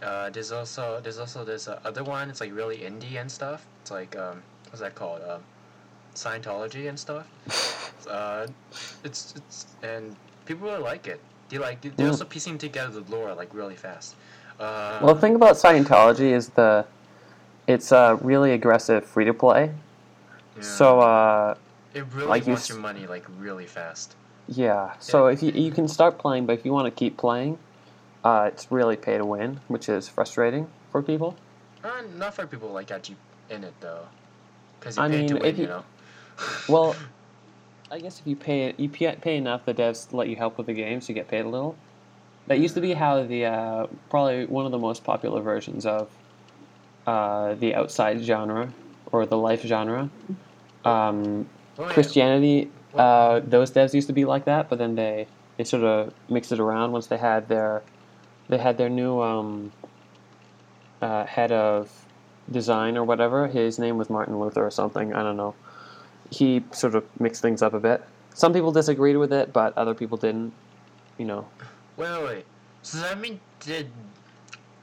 [0.01, 2.29] Uh, there's also there's also this uh, other one.
[2.29, 3.65] It's like really indie and stuff.
[3.81, 5.21] It's like um, what's that called?
[5.27, 5.41] Um,
[6.15, 7.27] Scientology and stuff.
[8.07, 8.45] Uh,
[9.03, 10.15] it's it's and
[10.45, 11.19] people really like it.
[11.49, 12.07] They like they're Yeah.
[12.11, 14.13] also piecing together the lore like really fast.
[14.59, 16.85] Uh, Well, the thing about Scientology is the
[17.65, 19.71] it's uh, really aggressive free to play.
[20.55, 20.61] yeah.
[20.61, 21.55] So uh,
[21.95, 24.15] it really like you wants s- your money like really fast.
[24.47, 27.57] Yeah, so if you you can start playing, but if you want to keep playing,
[28.23, 31.35] uh, it's really pay to win, which is frustrating for people.
[31.83, 33.17] Uh, not for people like actually
[33.49, 34.07] in it though,
[34.79, 35.83] because you I pay mean, to win, you you- know.
[36.69, 36.95] Well,
[37.91, 40.67] I guess if you pay you pay, pay enough, the devs let you help with
[40.67, 41.75] the game, so you get paid a little.
[42.47, 46.09] That used to be how the uh, probably one of the most popular versions of
[47.07, 48.71] uh, the outside genre
[49.11, 50.09] or the life genre.
[50.83, 51.89] Um, Oh, yeah.
[51.89, 55.27] Christianity, uh, those devs used to be like that, but then they,
[55.57, 57.83] they sort of mixed it around once they had their
[58.47, 59.71] they had their new um,
[61.01, 61.91] uh, head of
[62.51, 63.47] design or whatever.
[63.47, 65.13] His name was Martin Luther or something.
[65.13, 65.55] I don't know.
[66.29, 68.03] He sort of mixed things up a bit.
[68.33, 70.53] Some people disagreed with it, but other people didn't.
[71.17, 71.47] You know,
[71.97, 72.45] Wait, wait.
[72.81, 73.89] So does that mean did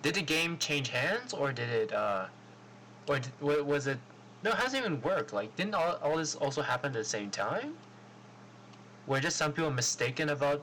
[0.00, 2.26] did the game change hands or did it uh
[3.06, 3.98] or did, was it
[4.42, 4.52] no?
[4.52, 5.32] How does it even work?
[5.32, 7.74] Like, didn't all, all this also happen at the same time?
[9.06, 10.62] Were just some people mistaken about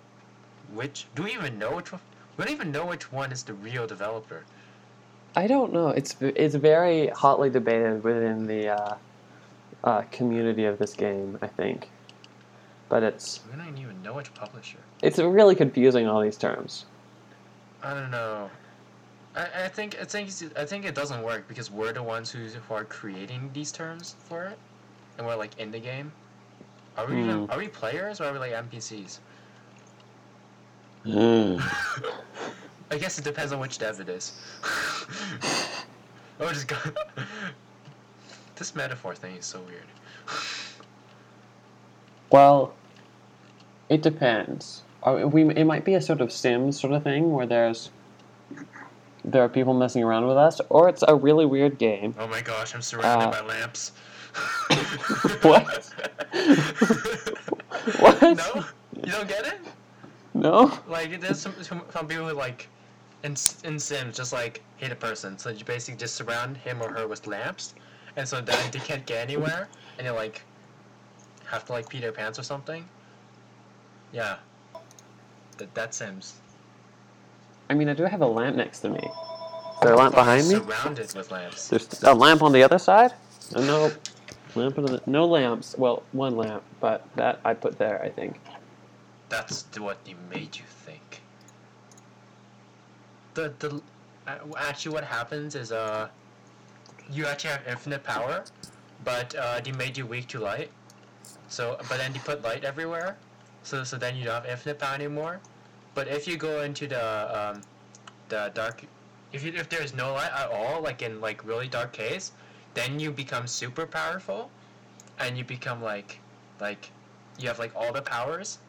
[0.74, 1.08] which?
[1.16, 2.02] Do we even know which one?
[2.38, 4.46] We don't even know which one is the real developer.
[5.36, 5.90] I don't know.
[5.90, 8.96] It's it's very hotly debated within the uh,
[9.84, 11.38] uh, community of this game.
[11.42, 11.90] I think,
[12.88, 14.80] but it's We don't even know which publisher.
[15.02, 16.86] it's really confusing all these terms.
[17.84, 18.50] I don't know.
[19.36, 22.40] I, I think I think I think it doesn't work because we're the ones who
[22.48, 24.58] who are creating these terms for it,
[25.18, 26.12] and we're like in the game.
[27.00, 27.52] Are we even, Hmm.
[27.52, 29.20] are we players or are we like NPCs?
[32.92, 34.34] I guess it depends on which dev it is.
[36.42, 36.76] oh, just go.
[38.58, 39.86] this metaphor thing is so weird.
[42.32, 42.74] Well,
[43.88, 44.82] it depends.
[45.06, 47.92] We it might be a sort of Sims sort of thing where there's
[49.24, 52.14] there are people messing around with us, or it's a really weird game.
[52.20, 53.94] Oh my gosh, I'm surrounded Uh, by lamps.
[55.42, 55.94] What?
[58.00, 58.22] What?
[58.22, 58.66] No,
[58.96, 59.60] you don't get it.
[60.34, 60.72] No.
[60.88, 62.68] Like there's some some, people who like
[63.24, 66.92] in in Sims just like hit a person, so you basically just surround him or
[66.92, 67.74] her with lamps,
[68.16, 69.68] and so then they can't get anywhere,
[69.98, 70.42] and they like
[71.46, 72.86] have to like pee their pants or something.
[74.12, 74.38] Yeah,
[75.58, 76.36] that that's Sims.
[77.70, 79.00] I mean, I do have a lamp next to me.
[79.00, 80.56] Is there a lamp behind me?
[80.56, 81.70] Surrounded with lamps.
[81.70, 83.14] There's a lamp on the other side.
[83.56, 83.92] No,
[84.56, 85.76] lamp on the, no lamps.
[85.78, 88.02] Well, one lamp, but that I put there.
[88.02, 88.40] I think.
[89.30, 91.22] That's what they made you think.
[93.34, 93.82] The the
[94.58, 96.10] actually what happens is uh
[97.12, 98.44] you actually have infinite power,
[99.04, 100.70] but uh, they made you weak to light.
[101.48, 103.18] So but then they put light everywhere,
[103.64, 105.40] so so then you don't have infinite power anymore.
[105.96, 107.62] But if you go into the um,
[108.30, 108.84] the dark,
[109.34, 112.32] if you, if there's no light at all, like in like really dark caves,
[112.80, 114.50] then you become super powerful,
[115.20, 116.20] and you become like
[116.62, 116.92] like
[117.38, 118.60] you have like all the powers.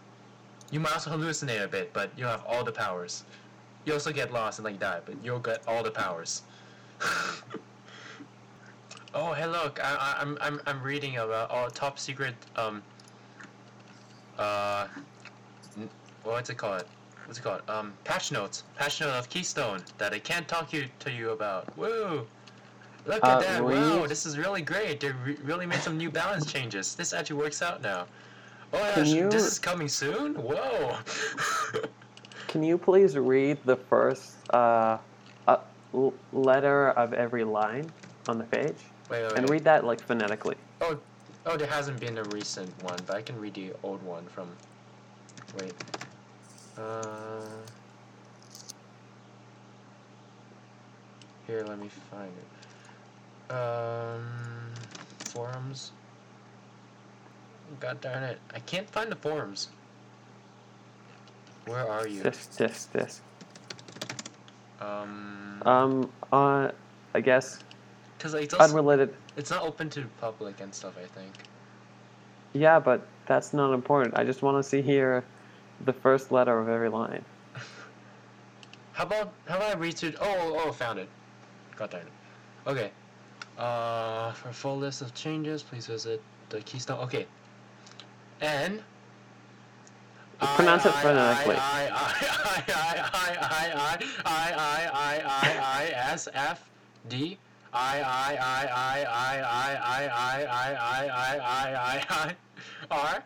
[0.72, 3.22] You might also hallucinate a bit, but you'll have all the powers.
[3.84, 6.42] You also get lost and like die, but you'll get all the powers.
[9.14, 9.78] oh, hey, look!
[9.82, 12.82] I, I, I'm I'm I'm reading about all top secret um.
[14.38, 14.88] Uh,
[16.24, 16.84] what's it called?
[17.26, 17.62] What's it called?
[17.68, 18.64] Um, patch notes.
[18.76, 21.76] Patch note of Keystone that I can't talk you to you about.
[21.78, 22.26] Woo!
[23.06, 23.64] Look Uh, at that!
[23.64, 25.00] Wow, this is really great.
[25.00, 26.94] They re- really made some new balance changes.
[26.94, 28.06] This actually works out now.
[28.72, 30.34] Oh my gosh, you- this is coming soon?
[30.34, 30.98] Whoa!
[32.48, 34.98] Can you please read the first uh,
[35.46, 35.58] uh,
[36.32, 37.90] letter of every line
[38.28, 38.74] on the page
[39.08, 39.50] wait, wait, and wait.
[39.50, 40.56] read that like phonetically?
[40.80, 40.98] Oh,
[41.46, 44.48] oh, there hasn't been a recent one, but I can read the old one from.
[45.58, 45.74] Wait.
[46.76, 47.40] Uh.
[51.46, 52.49] Here, let me find it.
[53.50, 54.22] Um.
[55.26, 55.92] Forums.
[57.78, 58.38] God darn it!
[58.54, 59.68] I can't find the forums.
[61.66, 62.22] Where are you?
[62.22, 63.20] This, this, this.
[64.80, 65.62] Um.
[65.66, 66.70] Um, uh,
[67.14, 67.58] I guess
[68.16, 69.14] Because it's, also, unrelated.
[69.36, 70.94] it's not open to public and stuff.
[70.96, 71.32] I think.
[72.52, 74.18] Yeah, but that's not important.
[74.18, 75.22] I just want to see here
[75.84, 77.24] the first letter of every line.
[78.92, 80.14] How about how about I read through?
[80.20, 81.08] Oh, oh, found it.
[81.76, 82.68] God darn it.
[82.70, 82.90] Okay.
[83.60, 86.98] Uh, for a full list of changes, please visit the Keystone.
[87.00, 87.26] Okay.
[88.40, 88.82] And
[90.40, 91.56] Pronounce it phonetically.
[91.56, 96.70] I I I I I I I I I I S F
[97.10, 97.36] D
[97.74, 102.36] I I I I I I I I I I I I I
[102.90, 103.22] R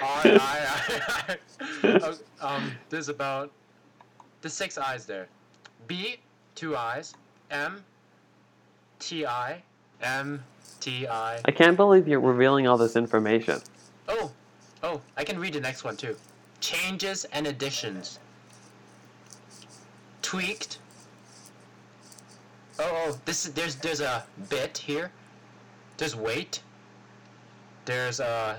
[0.03, 1.37] R I
[1.85, 3.51] I um there's about
[4.43, 5.29] the six eyes there.
[5.87, 6.17] B
[6.55, 7.15] two eyes.
[7.51, 7.83] M
[8.99, 9.63] T I
[10.03, 10.43] M
[10.81, 11.41] T I.
[11.45, 13.61] I can't believe you're revealing all this information.
[14.09, 14.31] Oh,
[14.83, 16.17] oh, I can read the next one too.
[16.61, 18.19] Changes and additions.
[20.23, 20.79] Tweaked.
[22.79, 25.11] Oh, oh, this is there's there's a bit here.
[25.97, 26.61] There's weight.
[27.87, 28.59] There's uh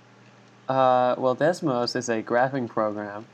[0.71, 3.25] Uh, well, Desmos is a graphing program.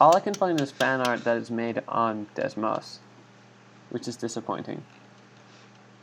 [0.00, 2.98] All I can find is fan art that is made on Desmos,
[3.90, 4.84] which is disappointing.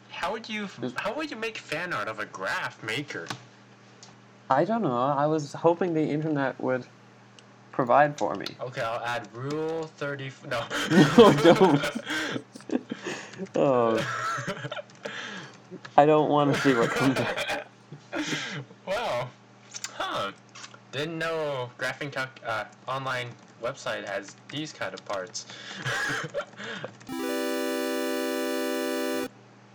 [0.10, 0.68] How would you
[0.98, 3.26] how would you make fan art of a graph maker?
[4.50, 4.98] I don't know.
[4.98, 6.86] I was hoping the internet would
[7.72, 8.48] provide for me.
[8.60, 10.28] Okay, I'll add rule thirty.
[10.28, 10.62] f- No.
[10.92, 11.86] No, don't.
[13.56, 13.96] Oh,
[15.96, 17.68] I don't want to see what comes up.
[18.86, 19.28] wow.
[19.94, 20.32] Huh.
[20.92, 23.30] Didn't know graphing calc uh, online
[23.62, 25.46] website has these kind of parts.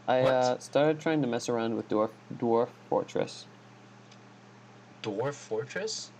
[0.08, 3.46] I uh, started trying to mess around with Dwarf, Dwarf Fortress.
[5.02, 6.10] Dwarf Fortress?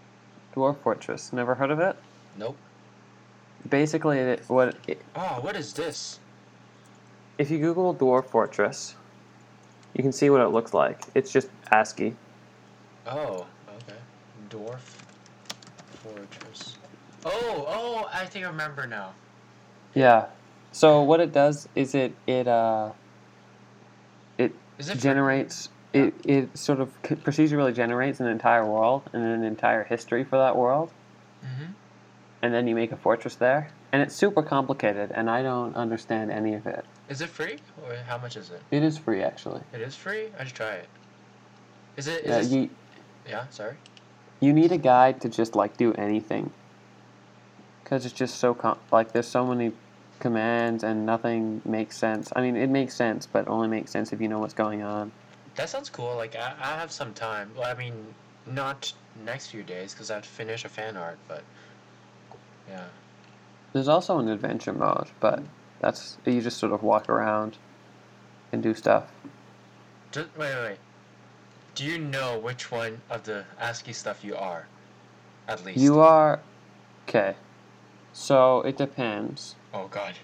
[0.54, 1.32] Dwarf Fortress.
[1.32, 1.96] Never heard of it?
[2.36, 2.56] Nope.
[3.68, 6.18] Basically, it, what it, Oh, what is this?
[7.38, 8.94] if you Google Dwarf Fortress,
[9.94, 11.00] you can see what it looks like.
[11.14, 12.14] It's just ASCII.
[13.06, 13.98] Oh, okay.
[14.50, 14.80] Dwarf
[16.02, 16.76] Fortress.
[17.24, 19.12] Oh, oh, I think I remember now.
[19.94, 20.26] Yeah.
[20.72, 22.90] So what it does is it it uh
[24.38, 29.22] it Is it for- generates it it sort of procedurally generates an entire world and
[29.22, 30.90] an entire history for that world,
[31.44, 31.74] Mhm.
[32.40, 33.68] and then you make a fortress there.
[33.92, 36.86] And it's super complicated, and I don't understand any of it.
[37.12, 37.58] Is it free?
[37.84, 38.62] Or how much is it?
[38.70, 39.60] It is free, actually.
[39.74, 40.28] It is free?
[40.38, 40.88] I should try it.
[41.98, 42.24] Is it?
[42.24, 42.70] Is Yeah, this- you
[43.28, 43.76] yeah, sorry.
[44.40, 46.50] you need a guide to just like do anything,
[47.84, 49.72] because it's just so com- like there's so many
[50.20, 52.32] commands and nothing makes sense.
[52.34, 55.12] I mean, it makes sense, but only makes sense if you know what's going on.
[55.56, 56.16] That sounds cool.
[56.16, 57.50] Like, I, I have some time.
[57.54, 58.14] Well, I mean,
[58.46, 58.90] not
[59.26, 61.42] next few days because I have to finish a fan art, but
[62.70, 62.86] yeah.
[63.74, 65.42] There's also an adventure mode, but
[65.82, 67.58] that's you just sort of walk around
[68.52, 69.04] and do stuff.
[70.12, 70.78] Just, wait, wait, wait.
[71.74, 74.66] Do you know which one of the ASCII stuff you are?
[75.48, 75.78] At least.
[75.78, 76.40] You are
[77.08, 77.34] okay.
[78.14, 79.56] So it depends.
[79.74, 80.14] Oh god.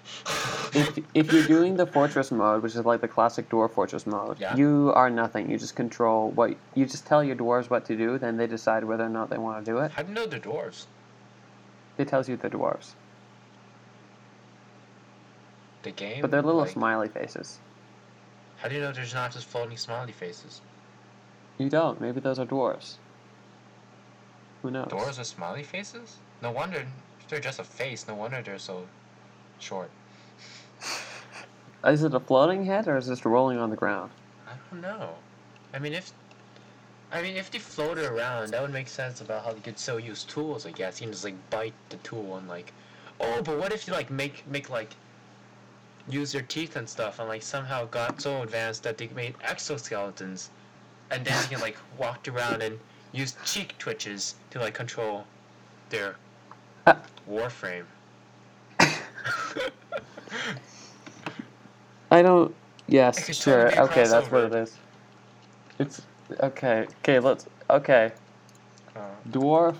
[0.73, 4.39] If if you're doing the fortress mode, which is like the classic dwarf fortress mode,
[4.39, 4.55] Yeah.
[4.55, 5.49] you are nothing.
[5.49, 8.83] You just control what you just tell your dwarves what to do, then they decide
[8.83, 9.91] whether or not they want to do it.
[9.91, 10.85] How do you know the dwarves?
[11.97, 12.91] It tells you the dwarves,
[15.83, 16.21] The game?
[16.21, 17.59] but they're little Like, smiley faces.
[18.57, 20.61] How do you know there's not just floating smiley faces?
[21.57, 22.01] You don't.
[22.01, 22.95] Maybe those are dwarves.
[24.61, 24.87] Who knows?
[24.89, 26.17] Dwarves with smiley faces?
[26.41, 26.85] No wonder.
[27.19, 28.85] If they're just a face, no wonder they're so
[29.59, 29.89] short.
[31.85, 34.11] Is it a floating head or is it just rolling on the ground?
[34.47, 35.15] I don't know.
[35.73, 36.11] I mean, if
[37.11, 39.99] I mean, if they floated around, that would make sense about how they could still
[39.99, 40.65] use tools.
[40.65, 42.73] I guess you can just like bite the tool and like,
[43.21, 44.93] oh, but what if you like make make like
[46.09, 50.49] use their teeth and stuff and like somehow got so advanced that they made exoskeletons,
[51.11, 52.79] and then can like walk around and
[53.11, 55.25] use cheek twitches to like control
[55.89, 56.15] their
[56.87, 56.95] Uh.
[57.29, 57.85] warframe.
[62.11, 62.53] I don't.
[62.87, 63.67] Yes, sure.
[63.81, 64.75] Okay, that's what it is.
[65.77, 66.01] It's
[66.41, 66.87] okay.
[67.03, 67.45] Okay, let's.
[67.69, 68.11] Okay,
[68.95, 69.75] Uh, dwarf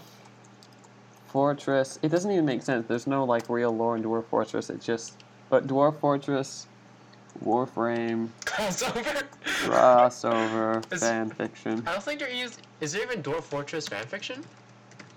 [1.27, 1.97] fortress.
[2.03, 2.85] It doesn't even make sense.
[2.87, 4.69] There's no like real lore in dwarf fortress.
[4.69, 5.13] It just.
[5.49, 6.67] But dwarf fortress,
[7.43, 9.23] Warframe, crossover.
[9.43, 11.83] crossover, It's- fan fiction.
[11.87, 12.57] I don't think there is.
[12.81, 14.43] Is there even Dwarf Fortress fanfiction?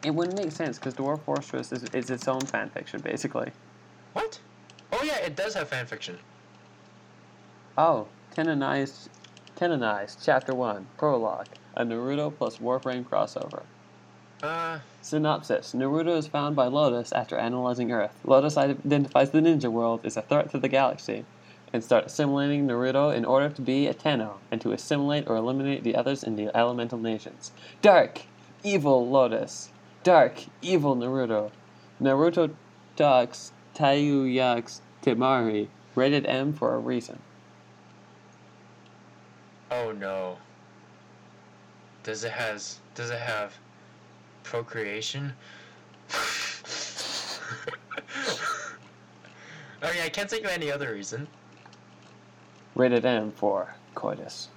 [0.05, 3.51] It wouldn't make sense because Dwarf Fortress is, is its own fan fiction, basically.
[4.15, 4.41] What?
[4.93, 6.19] Oh yeah, it does have fan fiction.
[7.79, 8.07] Oh,
[8.37, 9.09] Tenonized,
[9.57, 13.63] Tenonized, Chapter 1, Prologue, a Naruto plus Warframe crossover.
[14.43, 18.21] Uh, Synopsis Naruto is found by Lotus after analyzing Earth.
[18.25, 21.25] Lotus identifies the ninja world as a threat to the galaxy
[21.73, 25.83] and starts assimilating Naruto in order to be a Tenno and to assimilate or eliminate
[25.83, 27.51] the others in the elemental nations.
[27.83, 28.23] Dark,
[28.63, 29.71] evil Lotus.
[30.05, 31.51] Dark, evil Naruto.
[32.01, 32.55] Naruto
[32.95, 35.69] talks Tayuya's Temari.
[35.97, 37.19] Rated M for a reason.
[39.73, 40.39] oh no.
[42.05, 43.59] Does it has does it have
[44.43, 45.33] procreation?
[49.83, 51.27] I mean, I can't think of any other reason.
[52.75, 54.49] Rated M for coitus.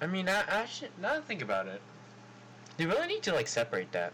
[0.00, 1.80] I mean, I, I should now think about it.
[2.78, 4.12] You really need to like separate that.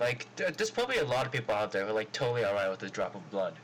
[0.00, 2.82] Like, there's probably a lot of people out there who are like totally alright with
[2.82, 3.54] a drop of blood.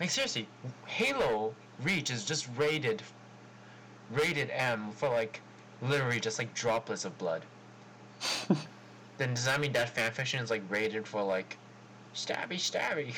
[0.00, 0.48] Like seriously,
[0.86, 3.02] Halo Reach is just rated,
[4.10, 5.40] rated M for like,
[5.82, 7.42] literally just like droplets of blood.
[9.18, 11.56] then does that mean that fanfiction is like rated for like,
[12.14, 13.14] stabby stabby,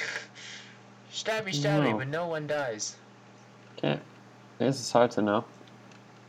[1.13, 1.99] stabby stabby, No.
[1.99, 2.97] but no one dies?
[3.79, 3.99] Okay.
[4.59, 5.45] This is hard to know.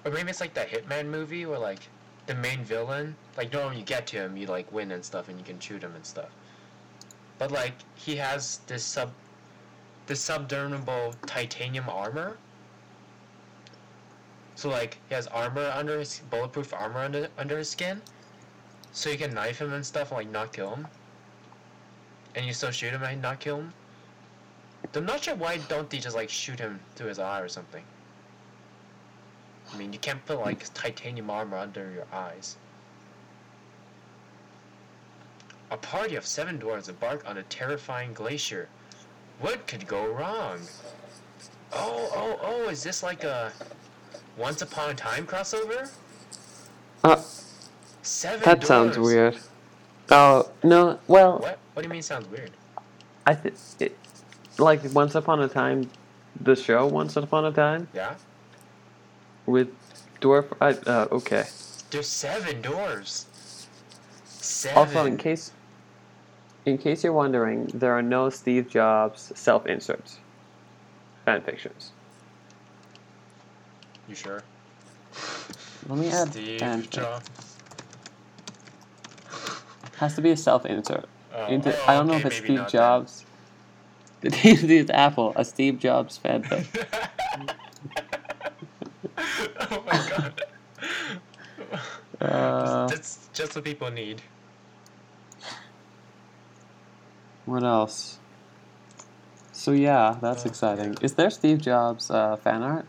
[0.03, 1.79] Or maybe it's like that Hitman movie where like
[2.27, 5.29] the main villain, like no, when you get to him, you like win and stuff,
[5.29, 6.29] and you can shoot him and stuff.
[7.38, 9.11] But like he has this sub,
[10.07, 12.38] this subdermal titanium armor.
[14.56, 18.01] So like he has armor under his bulletproof armor under under his skin,
[18.93, 20.88] so you can knife him and stuff and like not kill him.
[22.36, 23.74] And you still shoot him and not kill him.
[24.93, 27.84] I'm not sure why don't they just like shoot him through his eye or something.
[29.74, 32.56] I mean, you can't put like titanium armor under your eyes.
[35.72, 38.70] A party of seven dwarves embark on a terrifying glacier.
[39.39, 40.60] What could go wrong?
[41.74, 43.51] Oh, oh, oh, is this like a
[44.38, 45.89] Once Upon a Time crossover?
[47.03, 47.21] Uh,
[48.01, 49.38] Seven that sounds weird.
[50.11, 51.59] Oh, no, well, What?
[51.73, 52.51] What do you mean sounds weird?
[53.25, 53.97] I think it,
[54.57, 55.89] like Once Upon a Time,
[56.39, 58.15] the show Once Upon a Time Yeah?
[59.45, 59.69] with
[60.21, 60.45] dwarf.
[60.61, 61.45] I, uh, okay.
[61.91, 63.27] There's seven doors.
[64.25, 64.77] Seven.
[64.77, 65.51] Also, in case,
[66.65, 70.19] in case you're wondering, there are no Steve Jobs self-inserts,
[71.25, 71.91] fan fictions.
[74.08, 74.43] You sure?
[75.88, 76.88] Let me add Steve fan.
[76.89, 77.30] Jobs.
[79.97, 81.08] Has to be a self-insert.
[81.34, 83.26] Oh, Into, oh, I don't know okay, if it's Steve Jobs.
[84.24, 86.66] it's Apple, a Steve Jobs fanfic.
[89.72, 90.43] oh my god.
[92.22, 94.22] Uh, That's just what people need.
[97.45, 98.18] what else?
[99.51, 100.97] So yeah, that's Uh, exciting.
[101.01, 102.86] Is there Steve Jobs uh, fan art?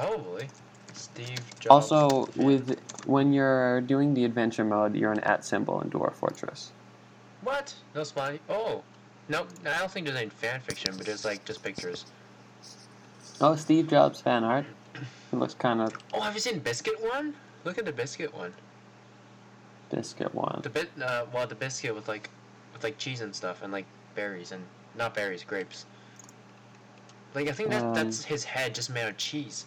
[0.00, 0.48] Probably.
[0.94, 1.92] Steve Jobs.
[1.92, 6.72] Also, with when you're doing the adventure mode, you're an at symbol in Dwarf Fortress.
[7.42, 7.74] What?
[7.94, 8.40] No spotty.
[8.48, 8.82] Oh.
[9.28, 12.06] No, I don't think there's any fan fiction, but it's like just pictures.
[13.40, 14.64] Oh, Steve Jobs fan art.
[15.32, 17.34] It looks kind of Oh, have you seen Biscuit one?
[17.64, 18.52] Look at the Biscuit one.
[19.90, 20.60] biscuit one.
[20.62, 22.30] The bit, uh, well, the biscuit with like,
[22.72, 24.62] with like cheese and stuff, and like berries and
[24.96, 25.86] not berries, grapes.
[27.34, 29.66] Like I think that Um, that's his head just made of cheese.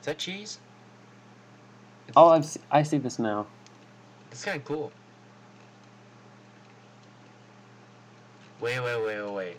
[0.00, 0.58] Is that cheese?
[2.16, 3.46] Oh, I've se- I see this now.
[4.32, 4.90] It's kind of cool.
[8.60, 9.56] Wait, wait, wait, wait, wait.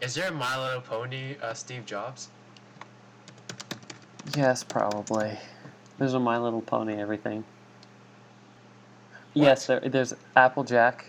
[0.00, 2.28] Is there a My Little Pony uh, Steve Jobs?
[4.36, 5.38] Yes, probably.
[5.98, 7.44] There's a My Little Pony everything.
[9.34, 11.06] Yes, there, there's Applejack.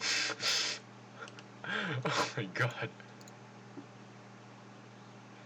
[2.04, 2.88] oh my god.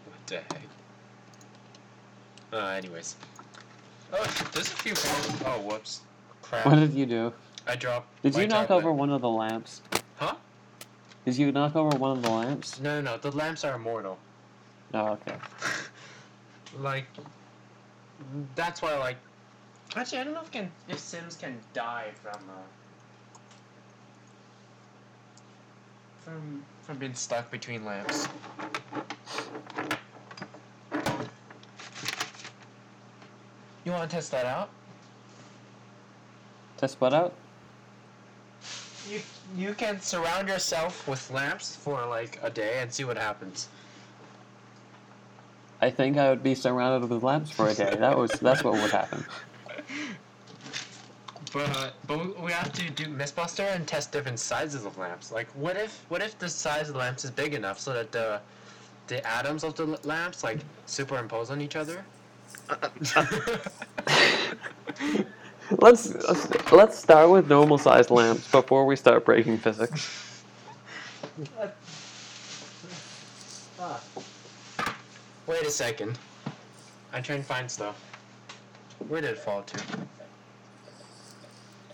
[0.07, 0.80] What the heck?
[2.53, 3.17] Uh, anyways.
[4.13, 5.53] Oh, there's a few more.
[5.53, 6.01] Oh, whoops.
[6.43, 6.67] Crap.
[6.67, 7.33] What did you do?
[7.67, 8.23] I dropped.
[8.23, 8.79] Did my you knock tablet.
[8.79, 9.83] over one of the lamps?
[10.17, 10.35] Huh?
[11.25, 12.81] Did you knock over one of the lamps?
[12.81, 13.19] No, no, no.
[13.19, 14.19] The lamps are immortal.
[14.95, 15.37] Oh, okay.
[16.79, 17.07] like,
[18.57, 19.17] that's why, like.
[19.97, 23.39] Actually, I don't know if can if Sims can die from uh,
[26.21, 28.29] from from being stuck between lamps.
[33.85, 34.69] You want to test that out?
[36.77, 37.33] Test what out?
[39.09, 39.21] You
[39.57, 43.69] you can surround yourself with lamps for like a day and see what happens.
[45.81, 47.97] I think I would be surrounded with lamps for a day.
[47.97, 49.25] That was that's what would happen.
[51.53, 55.33] But but we have to do MythBuster and test different sizes of lamps.
[55.33, 58.13] Like, what if what if the size of the lamps is big enough so that
[58.13, 58.41] the
[59.09, 62.05] the atoms of the lamps like superimpose on each other?
[65.79, 70.43] let's, let's start with normal sized lamps before we start breaking physics.
[75.47, 76.19] Wait a second.
[77.13, 78.01] I try and find stuff.
[79.09, 79.83] Where did it fall to?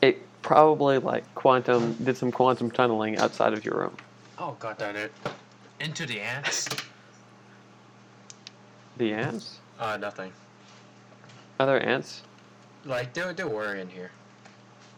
[0.03, 3.97] It probably like quantum did some quantum tunneling outside of your room.
[4.39, 5.13] Oh god darn it.
[5.81, 6.69] Into the ants.
[8.99, 9.59] The ants?
[9.79, 10.33] Uh nothing.
[11.59, 12.23] Other ants?
[12.85, 14.11] Like there there were in here.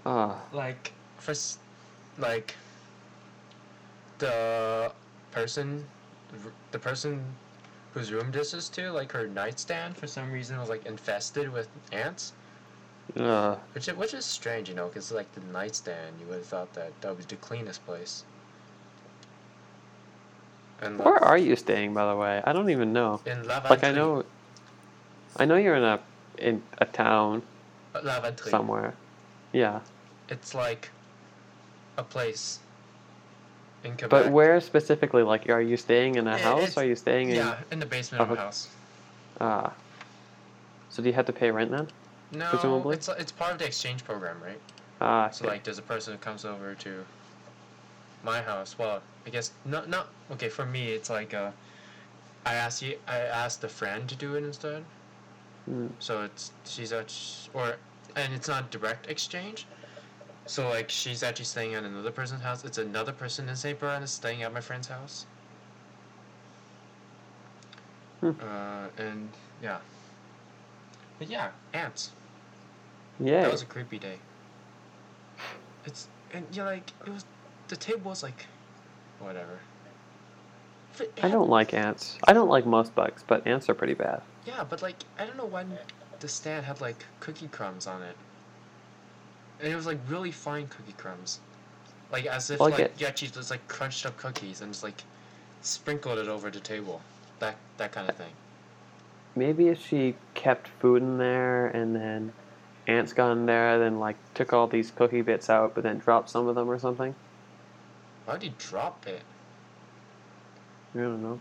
[0.04, 1.34] Ah, Like for
[2.18, 2.54] like
[4.18, 4.92] the
[5.30, 5.84] person
[6.72, 7.24] the person
[7.94, 11.68] whose room this is to, like her nightstand for some reason was like infested with
[11.92, 12.32] ants.
[13.18, 16.46] uh, Which is, which is strange, you know, because like the nightstand, you would have
[16.46, 18.24] thought that that was the cleanest place.
[20.80, 22.42] And where are you staying, by the way?
[22.44, 23.20] I don't even know.
[23.26, 24.24] in Laventry, Like I know,
[25.36, 25.98] I know you're in a
[26.38, 27.42] in a town
[28.48, 28.94] somewhere.
[29.52, 29.80] Yeah,
[30.28, 30.90] it's like
[31.96, 32.58] a place
[33.84, 34.10] in Quebec.
[34.10, 35.22] but where specifically?
[35.22, 36.58] Like, are you staying in a Yeah, house?
[36.62, 37.36] it's- Are you staying in?
[37.36, 38.68] Yeah, in the basement of a house.
[39.40, 39.72] Ah.
[40.90, 41.88] So do you have to pay rent then?
[42.32, 42.96] No, Presumably?
[42.96, 44.60] it's it's part of the exchange program, right?
[45.00, 45.54] Ah, So okay.
[45.54, 47.04] like, there's a person who comes over to
[48.24, 48.76] my house.
[48.78, 49.88] Well, I guess not.
[49.88, 50.48] Not okay.
[50.48, 51.50] For me, it's like uh,
[52.44, 52.98] I asked you.
[53.06, 54.84] I asked a friend to do it instead.
[55.68, 55.90] Mm.
[55.98, 57.76] So it's she's actually or
[58.16, 59.66] and it's not direct exchange.
[60.46, 62.64] So like she's actually staying at another person's house.
[62.64, 63.78] It's another person in St.
[63.78, 65.26] Bernard is staying at my friend's house.
[68.20, 68.30] Hmm.
[68.40, 69.28] Uh, and
[69.62, 69.78] yeah.
[71.18, 72.12] But yeah, ants.
[73.20, 73.42] Yeah.
[73.42, 74.16] That was a creepy day.
[75.84, 77.24] It's and you're like it was
[77.68, 78.46] the table was like
[79.18, 79.58] whatever.
[81.22, 82.18] I don't like ants.
[82.26, 84.22] I don't like most bugs, but ants are pretty bad.
[84.48, 85.78] Yeah, but like I don't know when
[86.20, 88.16] the stand had like cookie crumbs on it.
[89.60, 91.38] And it was like really fine cookie crumbs.
[92.10, 95.02] Like as if Like like it- she just like crunched up cookies and just like
[95.60, 97.02] sprinkled it over the table.
[97.40, 98.32] That that kind of thing.
[99.36, 102.32] Maybe if she kept food in there and then
[102.86, 106.30] ants got in there, then like took all these cookie bits out, but then dropped
[106.30, 107.14] some of them or something.
[108.24, 109.22] Why'd you drop it?
[110.94, 111.38] I don't know.